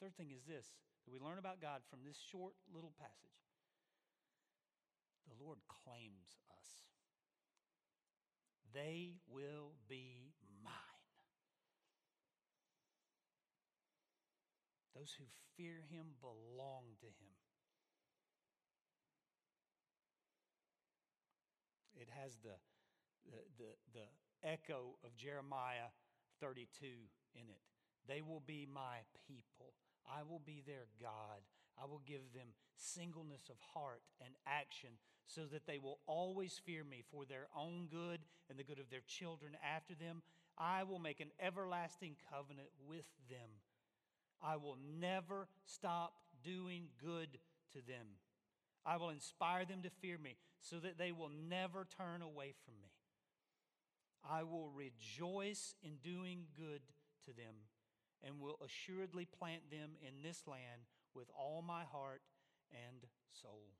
Third 0.00 0.16
thing 0.16 0.30
is 0.30 0.44
this 0.44 0.66
that 1.04 1.12
we 1.12 1.20
learn 1.20 1.38
about 1.38 1.60
God 1.60 1.80
from 1.88 2.00
this 2.04 2.18
short 2.18 2.54
little 2.74 2.92
passage. 2.98 3.40
The 5.28 5.44
Lord 5.44 5.58
claims 5.68 6.38
us. 6.50 6.86
they 8.76 9.14
will 9.26 9.72
be 9.88 10.34
mine. 10.62 10.72
Those 14.94 15.14
who 15.18 15.24
fear 15.56 15.80
him 15.88 16.06
belong 16.20 16.84
to 17.00 17.06
him. 17.06 17.36
It 21.98 22.08
has 22.22 22.36
the, 22.42 22.56
the, 23.24 23.64
the, 23.64 23.98
the 24.00 24.48
echo 24.48 24.96
of 25.04 25.16
Jeremiah 25.16 25.88
32 26.40 26.86
in 27.34 27.48
it. 27.48 27.62
They 28.06 28.20
will 28.20 28.42
be 28.46 28.68
my 28.70 28.98
people. 29.26 29.72
I 30.08 30.22
will 30.22 30.42
be 30.44 30.62
their 30.66 30.86
God. 31.00 31.42
I 31.80 31.86
will 31.86 32.02
give 32.06 32.32
them 32.32 32.48
singleness 32.76 33.48
of 33.50 33.56
heart 33.74 34.02
and 34.24 34.34
action 34.46 34.90
so 35.26 35.42
that 35.52 35.66
they 35.66 35.78
will 35.78 35.98
always 36.06 36.60
fear 36.64 36.84
me 36.84 37.02
for 37.10 37.24
their 37.24 37.48
own 37.56 37.88
good 37.90 38.20
and 38.48 38.58
the 38.58 38.64
good 38.64 38.78
of 38.78 38.90
their 38.90 39.02
children 39.06 39.52
after 39.62 39.94
them. 39.94 40.22
I 40.56 40.84
will 40.84 40.98
make 40.98 41.20
an 41.20 41.32
everlasting 41.40 42.16
covenant 42.30 42.68
with 42.88 43.06
them. 43.28 43.60
I 44.42 44.56
will 44.56 44.78
never 44.98 45.48
stop 45.64 46.14
doing 46.42 46.88
good 47.02 47.38
to 47.72 47.78
them. 47.86 48.06
I 48.84 48.96
will 48.96 49.10
inspire 49.10 49.64
them 49.64 49.82
to 49.82 49.90
fear 49.90 50.16
me 50.16 50.36
so 50.60 50.78
that 50.78 50.98
they 50.98 51.12
will 51.12 51.30
never 51.48 51.86
turn 51.96 52.22
away 52.22 52.54
from 52.64 52.74
me. 52.80 52.90
I 54.28 54.44
will 54.44 54.70
rejoice 54.70 55.74
in 55.82 55.96
doing 56.02 56.44
good 56.56 56.80
to 57.24 57.32
them 57.32 57.54
and 58.26 58.40
will 58.40 58.58
assuredly 58.64 59.26
plant 59.38 59.70
them 59.70 59.90
in 60.02 60.22
this 60.22 60.42
land 60.46 60.82
with 61.14 61.28
all 61.38 61.62
my 61.62 61.84
heart 61.84 62.22
and 62.72 63.06
soul. 63.32 63.70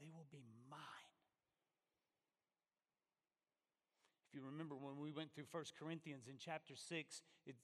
They 0.00 0.08
will 0.08 0.26
be 0.32 0.42
mine. 0.70 0.78
If 4.28 4.34
you 4.34 4.42
remember 4.46 4.74
when 4.74 4.98
we 4.98 5.12
went 5.12 5.34
through 5.34 5.44
1 5.50 5.64
Corinthians 5.78 6.24
in 6.28 6.36
chapter 6.38 6.74
6, 6.74 7.22
it, 7.46 7.54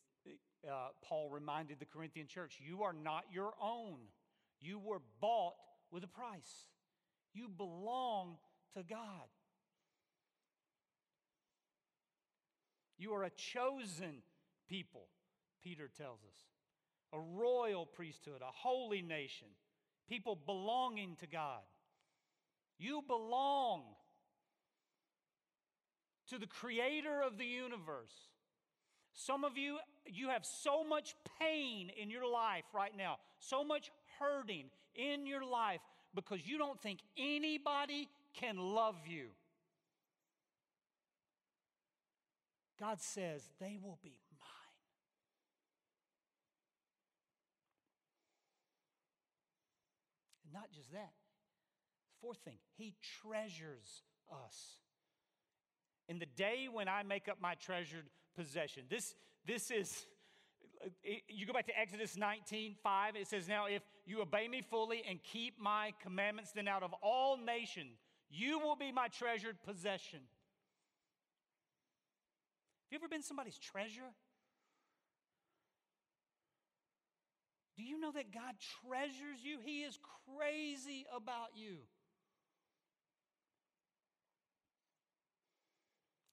uh, 0.68 0.88
Paul 1.02 1.30
reminded 1.30 1.80
the 1.80 1.87
Corinthian 1.87 2.26
church, 2.26 2.58
You 2.61 2.82
are 2.82 2.92
not 2.92 3.24
your 3.32 3.54
own. 3.61 3.96
You 4.61 4.78
were 4.78 5.00
bought 5.20 5.54
with 5.90 6.04
a 6.04 6.08
price. 6.08 6.66
You 7.32 7.48
belong 7.48 8.37
to 8.76 8.82
God. 8.82 9.28
You 12.98 13.14
are 13.14 13.24
a 13.24 13.30
chosen 13.30 14.22
people, 14.68 15.06
Peter 15.62 15.88
tells 15.96 16.18
us, 16.24 16.40
a 17.12 17.20
royal 17.20 17.87
priesthood, 17.87 18.42
a 18.42 18.52
holy 18.52 19.02
nation, 19.02 19.48
people 20.08 20.37
belonging 20.44 21.16
to 21.20 21.26
God. 21.26 21.62
You 22.78 23.02
belong 23.06 23.82
to 26.28 26.38
the 26.38 26.46
creator 26.46 27.22
of 27.22 27.38
the 27.38 27.44
universe. 27.44 28.14
Some 29.14 29.44
of 29.44 29.56
you, 29.56 29.78
you 30.06 30.28
have 30.28 30.44
so 30.44 30.84
much 30.84 31.14
pain 31.40 31.90
in 32.00 32.11
your 32.11 32.30
life 32.30 32.64
right 32.74 32.96
now, 32.96 33.16
so 33.38 33.64
much 33.64 33.90
hurting 34.18 34.66
in 34.94 35.26
your 35.26 35.44
life 35.44 35.80
because 36.14 36.46
you 36.46 36.58
don't 36.58 36.80
think 36.80 37.00
anybody 37.16 38.08
can 38.34 38.58
love 38.58 38.96
you. 39.06 39.28
God 42.80 43.00
says 43.00 43.42
they 43.60 43.78
will 43.82 43.98
be 44.02 44.16
mine. 44.40 44.48
And 50.44 50.52
not 50.52 50.70
just 50.72 50.92
that. 50.92 51.12
Fourth 52.20 52.38
thing, 52.38 52.58
He 52.76 52.94
treasures 53.22 54.02
us 54.30 54.78
in 56.08 56.18
the 56.18 56.26
day 56.26 56.68
when 56.72 56.88
I 56.88 57.02
make 57.02 57.28
up 57.28 57.38
my 57.40 57.54
treasured 57.54 58.06
possession. 58.36 58.84
This, 58.88 59.14
this 59.46 59.70
is, 59.70 60.06
you 61.28 61.46
go 61.46 61.52
back 61.52 61.66
to 61.66 61.78
Exodus 61.78 62.16
19, 62.16 62.76
5, 62.82 63.16
it 63.16 63.26
says, 63.26 63.48
Now 63.48 63.66
if 63.66 63.82
you 64.06 64.22
obey 64.22 64.48
me 64.48 64.62
fully 64.62 65.02
and 65.08 65.22
keep 65.22 65.60
my 65.60 65.92
commandments, 66.02 66.52
then 66.52 66.68
out 66.68 66.82
of 66.82 66.92
all 67.02 67.36
nations 67.36 67.98
you 68.30 68.58
will 68.58 68.76
be 68.76 68.92
my 68.92 69.08
treasured 69.08 69.56
possession. 69.64 70.20
Have 72.88 72.92
you 72.92 73.05
ever 73.05 73.09
been 73.09 73.22
somebody's 73.22 73.59
treasure? 73.59 74.14
Do 77.77 77.83
you 77.85 78.01
know 78.01 78.11
that 78.12 78.33
God 78.33 78.55
treasures 78.88 79.44
you? 79.44 79.59
He 79.62 79.83
is 79.83 79.98
crazy 80.38 81.05
about 81.14 81.51
you. 81.55 81.77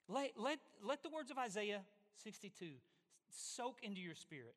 Let, 0.08 0.32
let, 0.38 0.60
let 0.82 1.04
the 1.04 1.10
words 1.10 1.30
of 1.30 1.38
Isaiah 1.38 1.82
62 2.24 2.68
soak 3.30 3.80
into 3.84 4.00
your 4.00 4.16
spirit. 4.16 4.56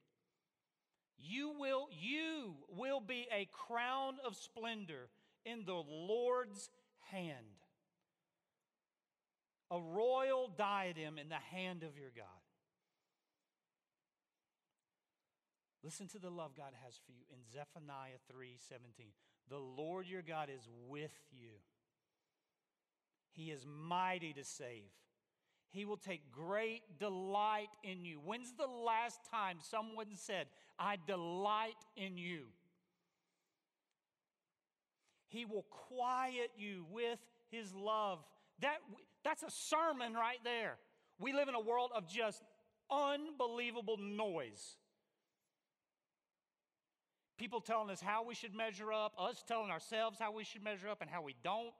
You 1.19 1.53
will, 1.59 1.89
you 1.91 2.55
will 2.69 3.01
be 3.01 3.27
a 3.33 3.49
crown 3.67 4.19
of 4.25 4.37
splendor 4.37 5.09
in 5.45 5.65
the 5.65 5.75
Lord's 5.75 6.71
hand, 7.11 7.58
a 9.71 9.81
royal 9.81 10.49
diadem 10.57 11.19
in 11.19 11.29
the 11.29 11.35
hand 11.35 11.83
of 11.83 11.99
your 11.99 12.11
God. 12.17 12.27
Listen 15.85 16.09
to 16.09 16.19
the 16.19 16.31
love 16.31 16.53
God 16.57 16.73
has 16.85 16.99
for 17.07 17.13
you 17.13 17.25
in 17.31 17.39
Zephaniah 17.45 18.19
3:17. 18.33 19.13
The 19.49 19.59
Lord 19.59 20.07
your 20.07 20.23
God 20.23 20.51
is 20.51 20.69
with 20.89 21.17
you. 21.31 21.61
He 23.31 23.51
is 23.51 23.65
mighty 23.65 24.33
to 24.33 24.45
save. 24.45 24.91
He 25.71 25.85
will 25.85 25.97
take 25.97 26.33
great 26.33 26.99
delight 26.99 27.69
in 27.83 28.05
you. 28.05 28.21
When's 28.21 28.53
the 28.53 28.67
last 28.67 29.21
time 29.31 29.59
someone 29.61 30.15
said, 30.15 30.49
I 30.79 30.97
delight 31.07 31.77
in 31.97 32.17
you? 32.17 32.47
He 35.29 35.45
will 35.45 35.67
quiet 35.71 36.51
you 36.57 36.87
with 36.91 37.19
his 37.51 37.75
love. 37.75 38.25
That, 38.61 38.79
that's 39.29 39.43
a 39.43 39.51
sermon 39.51 40.15
right 40.15 40.39
there. 40.43 40.79
We 41.21 41.33
live 41.33 41.49
in 41.49 41.55
a 41.55 41.61
world 41.61 41.91
of 41.95 42.09
just 42.09 42.43
unbelievable 42.91 43.99
noise. 43.99 44.77
People 47.37 47.61
telling 47.61 47.91
us 47.91 48.01
how 48.01 48.25
we 48.25 48.35
should 48.35 48.55
measure 48.55 48.93
up, 48.93 49.13
us 49.19 49.45
telling 49.47 49.71
ourselves 49.71 50.19
how 50.19 50.33
we 50.33 50.45
should 50.45 50.65
measure 50.65 50.89
up 50.89 51.03
and 51.03 51.11
how 51.11 51.23
we 51.23 51.37
don't 51.45 51.75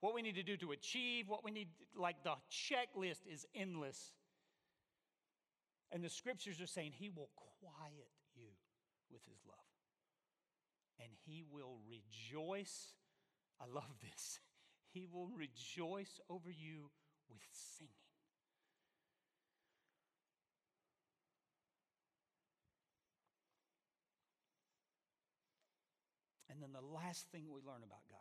what 0.00 0.14
we 0.14 0.22
need 0.22 0.36
to 0.36 0.42
do 0.42 0.56
to 0.58 0.72
achieve, 0.72 1.28
what 1.28 1.44
we 1.44 1.50
need, 1.50 1.68
like 1.96 2.22
the 2.22 2.34
checklist 2.50 3.26
is 3.30 3.46
endless. 3.54 4.12
And 5.90 6.04
the 6.04 6.08
scriptures 6.08 6.60
are 6.60 6.66
saying 6.66 6.92
he 6.94 7.08
will 7.08 7.30
quiet 7.60 8.10
you 8.36 8.50
with 9.10 9.22
his 9.26 9.38
love. 9.46 9.56
And 11.00 11.10
he 11.26 11.42
will 11.50 11.78
rejoice. 11.88 12.94
I 13.60 13.64
love 13.72 13.90
this. 14.02 14.38
He 14.98 15.06
will 15.06 15.28
rejoice 15.28 16.18
over 16.28 16.50
you 16.50 16.90
with 17.30 17.38
singing. 17.52 17.92
And 26.50 26.60
then 26.60 26.70
the 26.72 26.84
last 26.84 27.30
thing 27.30 27.44
we 27.46 27.60
learn 27.60 27.84
about 27.86 28.02
God 28.10 28.18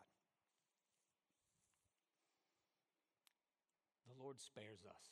the 4.08 4.24
Lord 4.24 4.40
spares 4.40 4.86
us. 4.88 5.06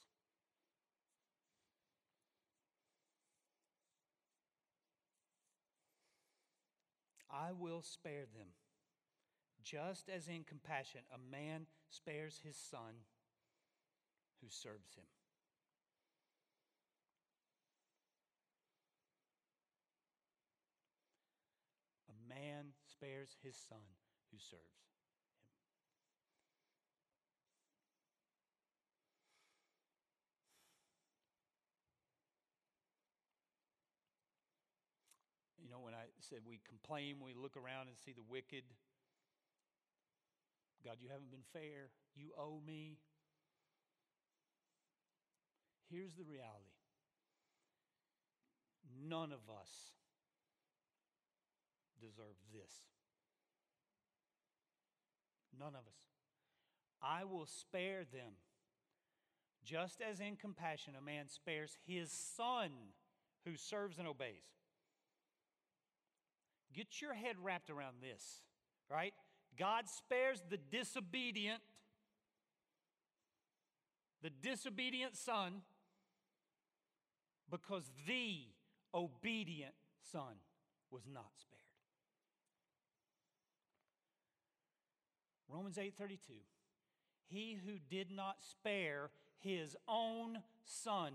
I 7.32 7.54
will 7.54 7.82
spare 7.82 8.26
them, 8.38 8.50
just 9.66 10.10
as 10.10 10.28
in 10.28 10.44
compassion 10.44 11.02
a 11.14 11.18
man 11.18 11.66
spares 11.90 12.40
his 12.44 12.56
son 12.56 13.02
who 14.42 14.48
serves 14.50 14.94
him. 14.96 15.06
A 22.10 22.30
man 22.30 22.74
spares 22.86 23.38
his 23.44 23.56
son 23.56 23.80
who 24.32 24.38
serves. 24.38 24.62
Him. 24.62 24.86
You 35.64 35.72
know, 35.72 35.80
when 35.80 35.96
I 35.96 36.06
said 36.20 36.40
we 36.48 36.60
complain 36.68 37.16
we 37.24 37.34
look 37.34 37.58
around 37.58 37.88
and 37.88 37.98
see 37.98 38.14
the 38.14 38.22
wicked. 38.30 38.64
God, 40.86 40.98
you 41.02 41.10
haven't 41.10 41.32
been 41.32 41.48
fair. 41.52 41.90
You 42.16 42.30
owe 42.38 42.62
me. 42.66 43.00
Here's 45.90 46.14
the 46.14 46.24
reality 46.24 46.70
none 49.10 49.32
of 49.32 49.50
us 49.50 49.92
deserve 52.00 52.38
this. 52.54 52.72
None 55.60 55.70
of 55.70 55.88
us. 55.88 56.04
I 57.02 57.24
will 57.24 57.46
spare 57.46 58.04
them, 58.12 58.34
just 59.64 60.02
as 60.02 60.20
in 60.20 60.36
compassion 60.36 60.94
a 60.98 61.04
man 61.04 61.28
spares 61.28 61.78
his 61.86 62.12
son 62.12 62.70
who 63.46 63.56
serves 63.56 63.98
and 63.98 64.08
obeys. 64.08 64.46
Get 66.74 67.02
your 67.02 67.14
head 67.14 67.36
wrapped 67.42 67.70
around 67.70 67.98
this, 68.02 68.42
right? 68.92 69.14
God 69.58 69.88
spares 69.88 70.42
the 70.50 70.58
disobedient, 70.58 71.62
the 74.22 74.30
disobedient 74.30 75.16
son, 75.16 75.62
because 77.50 77.90
the 78.08 78.44
obedient 78.94 79.74
son 80.12 80.36
was 80.90 81.04
not 81.12 81.32
spared. 81.38 81.62
Romans 85.48 85.78
8:32 85.78 86.42
He 87.28 87.54
who 87.54 87.78
did 87.90 88.12
not 88.12 88.44
spare 88.44 89.12
his 89.40 89.78
own 89.88 90.44
son 90.64 91.14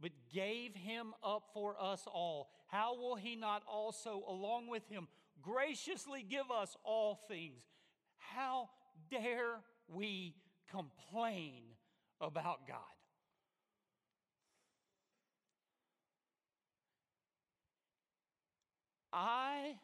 but 0.00 0.12
gave 0.32 0.74
him 0.74 1.14
up 1.22 1.48
for 1.54 1.80
us 1.80 2.06
all, 2.06 2.50
how 2.66 2.96
will 2.96 3.14
he 3.14 3.36
not 3.36 3.62
also, 3.66 4.22
along 4.28 4.66
with 4.66 4.86
him, 4.88 5.08
graciously 5.42 6.24
give 6.28 6.50
us 6.50 6.76
all 6.84 7.20
things? 7.28 7.62
How 8.16 8.68
dare 9.10 9.60
we 9.88 10.34
complain 10.70 11.62
about 12.20 12.66
God? 12.66 12.78
I 19.12 19.76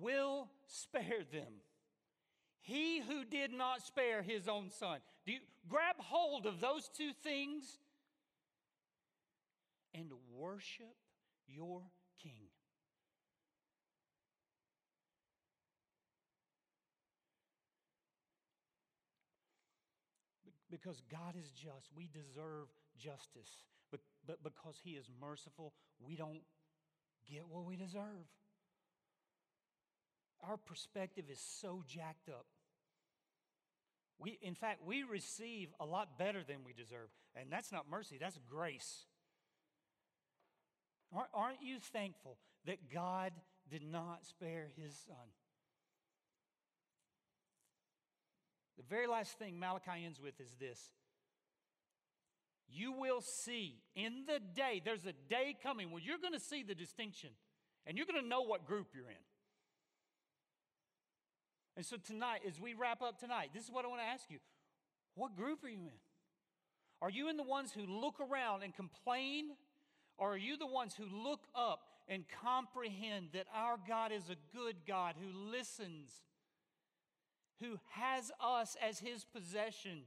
will 0.00 0.48
spare 0.66 1.24
them. 1.32 1.60
He 2.60 3.00
who 3.00 3.24
did 3.24 3.52
not 3.52 3.82
spare 3.82 4.22
his 4.22 4.48
own 4.48 4.70
son. 4.70 4.98
Do 5.24 5.32
you 5.32 5.40
grab 5.68 5.96
hold 5.98 6.46
of 6.46 6.60
those 6.60 6.88
two 6.96 7.12
things 7.22 7.78
and 9.94 10.12
worship 10.32 10.94
your 11.46 11.82
King. 12.22 12.48
Because 20.76 21.00
God 21.10 21.34
is 21.38 21.50
just, 21.52 21.88
we 21.96 22.08
deserve 22.12 22.68
justice. 22.98 23.58
But, 23.90 24.00
but 24.26 24.42
because 24.42 24.76
He 24.82 24.90
is 24.90 25.08
merciful, 25.20 25.72
we 25.98 26.16
don't 26.16 26.42
get 27.30 27.48
what 27.48 27.64
we 27.64 27.76
deserve. 27.76 28.26
Our 30.46 30.58
perspective 30.58 31.24
is 31.30 31.40
so 31.40 31.82
jacked 31.86 32.28
up. 32.28 32.44
We, 34.18 34.38
in 34.42 34.54
fact, 34.54 34.80
we 34.86 35.02
receive 35.02 35.68
a 35.80 35.86
lot 35.86 36.18
better 36.18 36.42
than 36.46 36.58
we 36.64 36.72
deserve. 36.72 37.08
And 37.34 37.50
that's 37.50 37.72
not 37.72 37.88
mercy, 37.90 38.18
that's 38.20 38.38
grace. 38.48 39.06
Aren't 41.32 41.62
you 41.62 41.78
thankful 41.78 42.36
that 42.66 42.92
God 42.92 43.32
did 43.70 43.82
not 43.82 44.26
spare 44.26 44.68
his 44.76 44.94
son? 45.06 45.16
The 48.76 48.84
very 48.88 49.06
last 49.06 49.38
thing 49.38 49.58
Malachi 49.58 50.04
ends 50.04 50.20
with 50.20 50.40
is 50.40 50.54
this 50.60 50.90
You 52.68 52.92
will 52.92 53.20
see 53.20 53.76
in 53.94 54.24
the 54.26 54.40
day, 54.40 54.82
there's 54.84 55.06
a 55.06 55.14
day 55.28 55.56
coming 55.62 55.90
where 55.90 56.02
you're 56.02 56.18
going 56.18 56.34
to 56.34 56.40
see 56.40 56.62
the 56.62 56.74
distinction 56.74 57.30
and 57.86 57.96
you're 57.96 58.06
going 58.06 58.22
to 58.22 58.28
know 58.28 58.42
what 58.42 58.66
group 58.66 58.88
you're 58.94 59.08
in. 59.08 59.24
And 61.76 61.84
so 61.84 61.96
tonight, 61.96 62.40
as 62.46 62.58
we 62.58 62.74
wrap 62.74 63.02
up 63.02 63.18
tonight, 63.18 63.50
this 63.52 63.64
is 63.64 63.70
what 63.70 63.84
I 63.84 63.88
want 63.88 64.00
to 64.00 64.06
ask 64.06 64.30
you 64.30 64.38
What 65.14 65.36
group 65.36 65.64
are 65.64 65.68
you 65.68 65.78
in? 65.78 66.00
Are 67.02 67.10
you 67.10 67.28
in 67.28 67.36
the 67.36 67.42
ones 67.42 67.72
who 67.72 67.86
look 67.86 68.20
around 68.20 68.62
and 68.62 68.74
complain 68.74 69.50
or 70.18 70.32
are 70.32 70.38
you 70.38 70.56
the 70.56 70.66
ones 70.66 70.94
who 70.94 71.04
look 71.04 71.44
up 71.54 71.80
and 72.08 72.24
comprehend 72.42 73.28
that 73.34 73.46
our 73.54 73.76
God 73.86 74.12
is 74.12 74.30
a 74.30 74.56
good 74.56 74.76
God 74.86 75.14
who 75.20 75.50
listens, 75.50 76.22
who 77.60 77.78
has 77.90 78.30
us 78.40 78.76
as 78.86 78.98
his 78.98 79.24
possession? 79.24 80.02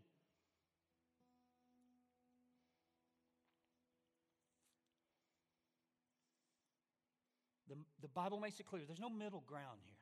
The 7.69 7.75
the 8.01 8.07
Bible 8.07 8.39
makes 8.39 8.59
it 8.59 8.65
clear 8.65 8.83
there's 8.85 8.99
no 8.99 9.09
middle 9.09 9.43
ground 9.47 9.79
here. 9.83 9.95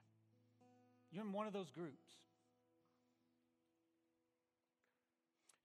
You're 1.11 1.23
in 1.23 1.31
one 1.31 1.47
of 1.47 1.53
those 1.53 1.71
groups. 1.71 2.03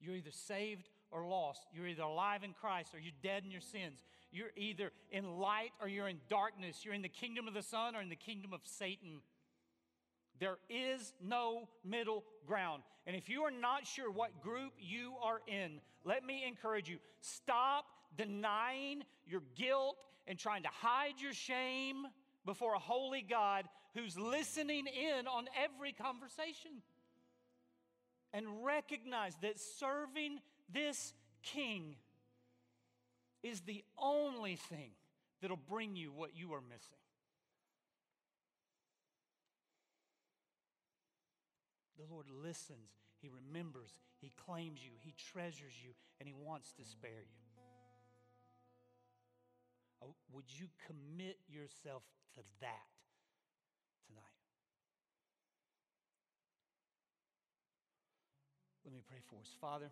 You're 0.00 0.16
either 0.16 0.32
saved 0.32 0.88
or 1.10 1.26
lost. 1.26 1.66
You're 1.72 1.86
either 1.86 2.02
alive 2.02 2.42
in 2.42 2.54
Christ 2.54 2.94
or 2.94 2.98
you're 2.98 3.12
dead 3.22 3.44
in 3.44 3.50
your 3.50 3.60
sins. 3.60 4.02
You're 4.32 4.50
either 4.56 4.92
in 5.10 5.38
light 5.38 5.70
or 5.80 5.88
you're 5.88 6.08
in 6.08 6.18
darkness. 6.28 6.84
You're 6.84 6.94
in 6.94 7.02
the 7.02 7.08
kingdom 7.08 7.46
of 7.46 7.54
the 7.54 7.62
Son 7.62 7.94
or 7.94 8.00
in 8.00 8.08
the 8.08 8.16
kingdom 8.16 8.52
of 8.52 8.60
Satan. 8.64 9.20
There 10.42 10.58
is 10.68 11.14
no 11.24 11.68
middle 11.84 12.24
ground. 12.48 12.82
And 13.06 13.14
if 13.14 13.28
you 13.28 13.42
are 13.42 13.52
not 13.52 13.86
sure 13.86 14.10
what 14.10 14.42
group 14.42 14.72
you 14.76 15.12
are 15.22 15.40
in, 15.46 15.80
let 16.04 16.24
me 16.24 16.42
encourage 16.44 16.88
you 16.88 16.98
stop 17.20 17.84
denying 18.16 19.04
your 19.24 19.42
guilt 19.54 19.98
and 20.26 20.36
trying 20.36 20.64
to 20.64 20.68
hide 20.68 21.20
your 21.20 21.32
shame 21.32 22.08
before 22.44 22.74
a 22.74 22.80
holy 22.80 23.22
God 23.22 23.66
who's 23.94 24.18
listening 24.18 24.88
in 24.88 25.28
on 25.28 25.44
every 25.56 25.92
conversation. 25.92 26.72
And 28.32 28.64
recognize 28.64 29.36
that 29.42 29.60
serving 29.60 30.40
this 30.74 31.14
king 31.44 31.94
is 33.44 33.60
the 33.60 33.84
only 33.96 34.56
thing 34.56 34.90
that'll 35.40 35.56
bring 35.56 35.94
you 35.94 36.10
what 36.10 36.30
you 36.34 36.52
are 36.52 36.62
missing. 36.62 36.98
The 42.02 42.12
Lord 42.12 42.26
listens, 42.42 42.90
He 43.20 43.28
remembers, 43.28 43.94
He 44.18 44.32
claims 44.34 44.80
you, 44.82 44.90
He 44.98 45.14
treasures 45.32 45.74
you, 45.82 45.90
and 46.18 46.26
He 46.26 46.34
wants 46.34 46.72
to 46.72 46.84
spare 46.84 47.22
you. 47.22 47.42
Oh, 50.02 50.14
would 50.32 50.46
you 50.48 50.66
commit 50.86 51.38
yourself 51.48 52.02
to 52.34 52.40
that 52.60 52.90
tonight? 54.08 54.24
Let 58.84 58.92
me 58.92 59.00
pray 59.08 59.18
for 59.30 59.36
us. 59.36 59.54
Father, 59.60 59.90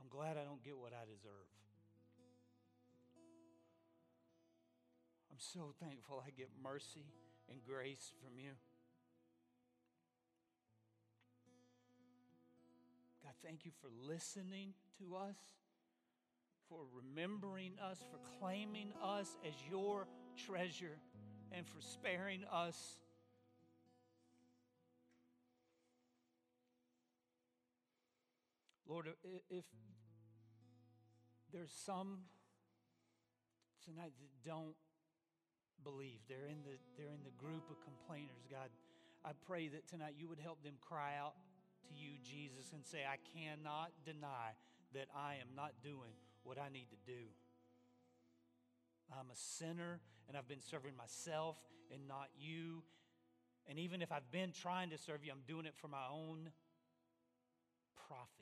I'm 0.00 0.08
glad 0.08 0.36
I 0.36 0.42
don't 0.42 0.64
get 0.64 0.76
what 0.76 0.92
I 0.92 1.04
deserve. 1.06 1.46
I'm 5.36 5.40
so 5.40 5.74
thankful 5.84 6.24
I 6.26 6.30
get 6.30 6.48
mercy 6.64 7.04
and 7.50 7.58
grace 7.62 8.10
from 8.22 8.38
you. 8.38 8.52
God, 13.22 13.34
thank 13.44 13.66
you 13.66 13.70
for 13.82 13.90
listening 14.08 14.72
to 14.98 15.14
us, 15.14 15.36
for 16.70 16.86
remembering 16.94 17.72
us, 17.84 17.98
for 18.10 18.18
claiming 18.40 18.94
us 19.04 19.36
as 19.46 19.52
your 19.70 20.06
treasure, 20.46 20.96
and 21.52 21.66
for 21.66 21.82
sparing 21.82 22.40
us. 22.50 22.96
Lord, 28.88 29.08
if 29.50 29.66
there's 31.52 31.72
some 31.84 32.20
tonight 33.84 34.14
that 34.18 34.50
don't 34.50 34.76
believe, 35.84 36.20
they're 36.28 36.46
in 36.46 36.62
the, 36.62 36.76
they're 36.96 37.12
in 37.12 37.24
the 37.24 37.34
group 37.36 37.68
of 37.70 37.76
complainers, 37.82 38.46
God, 38.50 38.70
I 39.24 39.32
pray 39.46 39.68
that 39.68 39.88
tonight 39.88 40.14
you 40.18 40.28
would 40.28 40.38
help 40.38 40.62
them 40.62 40.74
cry 40.80 41.14
out 41.18 41.34
to 41.88 41.94
you, 41.94 42.18
Jesus, 42.22 42.72
and 42.72 42.84
say, 42.84 43.02
I 43.02 43.18
cannot 43.34 43.90
deny 44.04 44.54
that 44.94 45.08
I 45.14 45.34
am 45.34 45.54
not 45.56 45.72
doing 45.82 46.14
what 46.44 46.58
I 46.58 46.68
need 46.68 46.88
to 46.90 47.00
do. 47.06 47.26
I'm 49.10 49.30
a 49.30 49.36
sinner 49.36 50.00
and 50.28 50.36
I've 50.36 50.48
been 50.48 50.62
serving 50.62 50.96
myself 50.96 51.56
and 51.92 52.06
not 52.08 52.28
you. 52.38 52.82
And 53.68 53.78
even 53.78 54.02
if 54.02 54.12
I've 54.12 54.30
been 54.30 54.52
trying 54.52 54.90
to 54.90 54.98
serve 54.98 55.24
you, 55.24 55.32
I'm 55.32 55.42
doing 55.46 55.66
it 55.66 55.74
for 55.76 55.88
my 55.88 56.06
own 56.10 56.50
profit. 58.06 58.35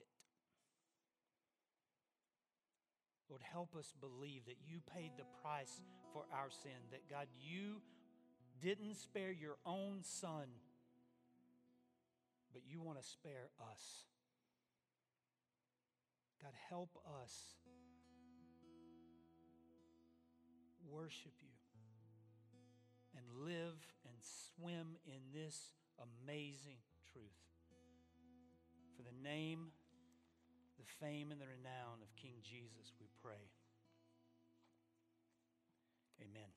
Lord, 3.34 3.42
help 3.50 3.74
us 3.76 3.92
believe 3.98 4.46
that 4.46 4.58
you 4.64 4.78
paid 4.94 5.10
the 5.18 5.24
price 5.42 5.82
for 6.12 6.22
our 6.32 6.50
sin, 6.50 6.78
that 6.92 7.10
God, 7.10 7.26
you 7.40 7.82
didn't 8.62 8.94
spare 8.94 9.32
your 9.32 9.56
own 9.66 9.98
son 10.02 10.46
but 12.54 12.62
you 12.64 12.80
want 12.80 13.02
to 13.02 13.04
spare 13.04 13.50
us. 13.72 14.04
God, 16.40 16.52
help 16.70 16.96
us 17.20 17.34
worship 20.88 21.32
you 21.42 21.48
and 23.16 23.44
live 23.44 23.74
and 24.06 24.14
swim 24.22 24.96
in 25.04 25.20
this 25.34 25.72
amazing 25.98 26.78
truth. 27.12 27.24
For 28.96 29.02
the 29.02 29.28
name, 29.28 29.72
the 30.84 31.06
fame 31.06 31.30
and 31.30 31.40
the 31.40 31.46
renown 31.46 32.02
of 32.02 32.14
King 32.16 32.34
Jesus, 32.42 32.92
we 33.00 33.06
pray. 33.22 33.48
Amen. 36.20 36.52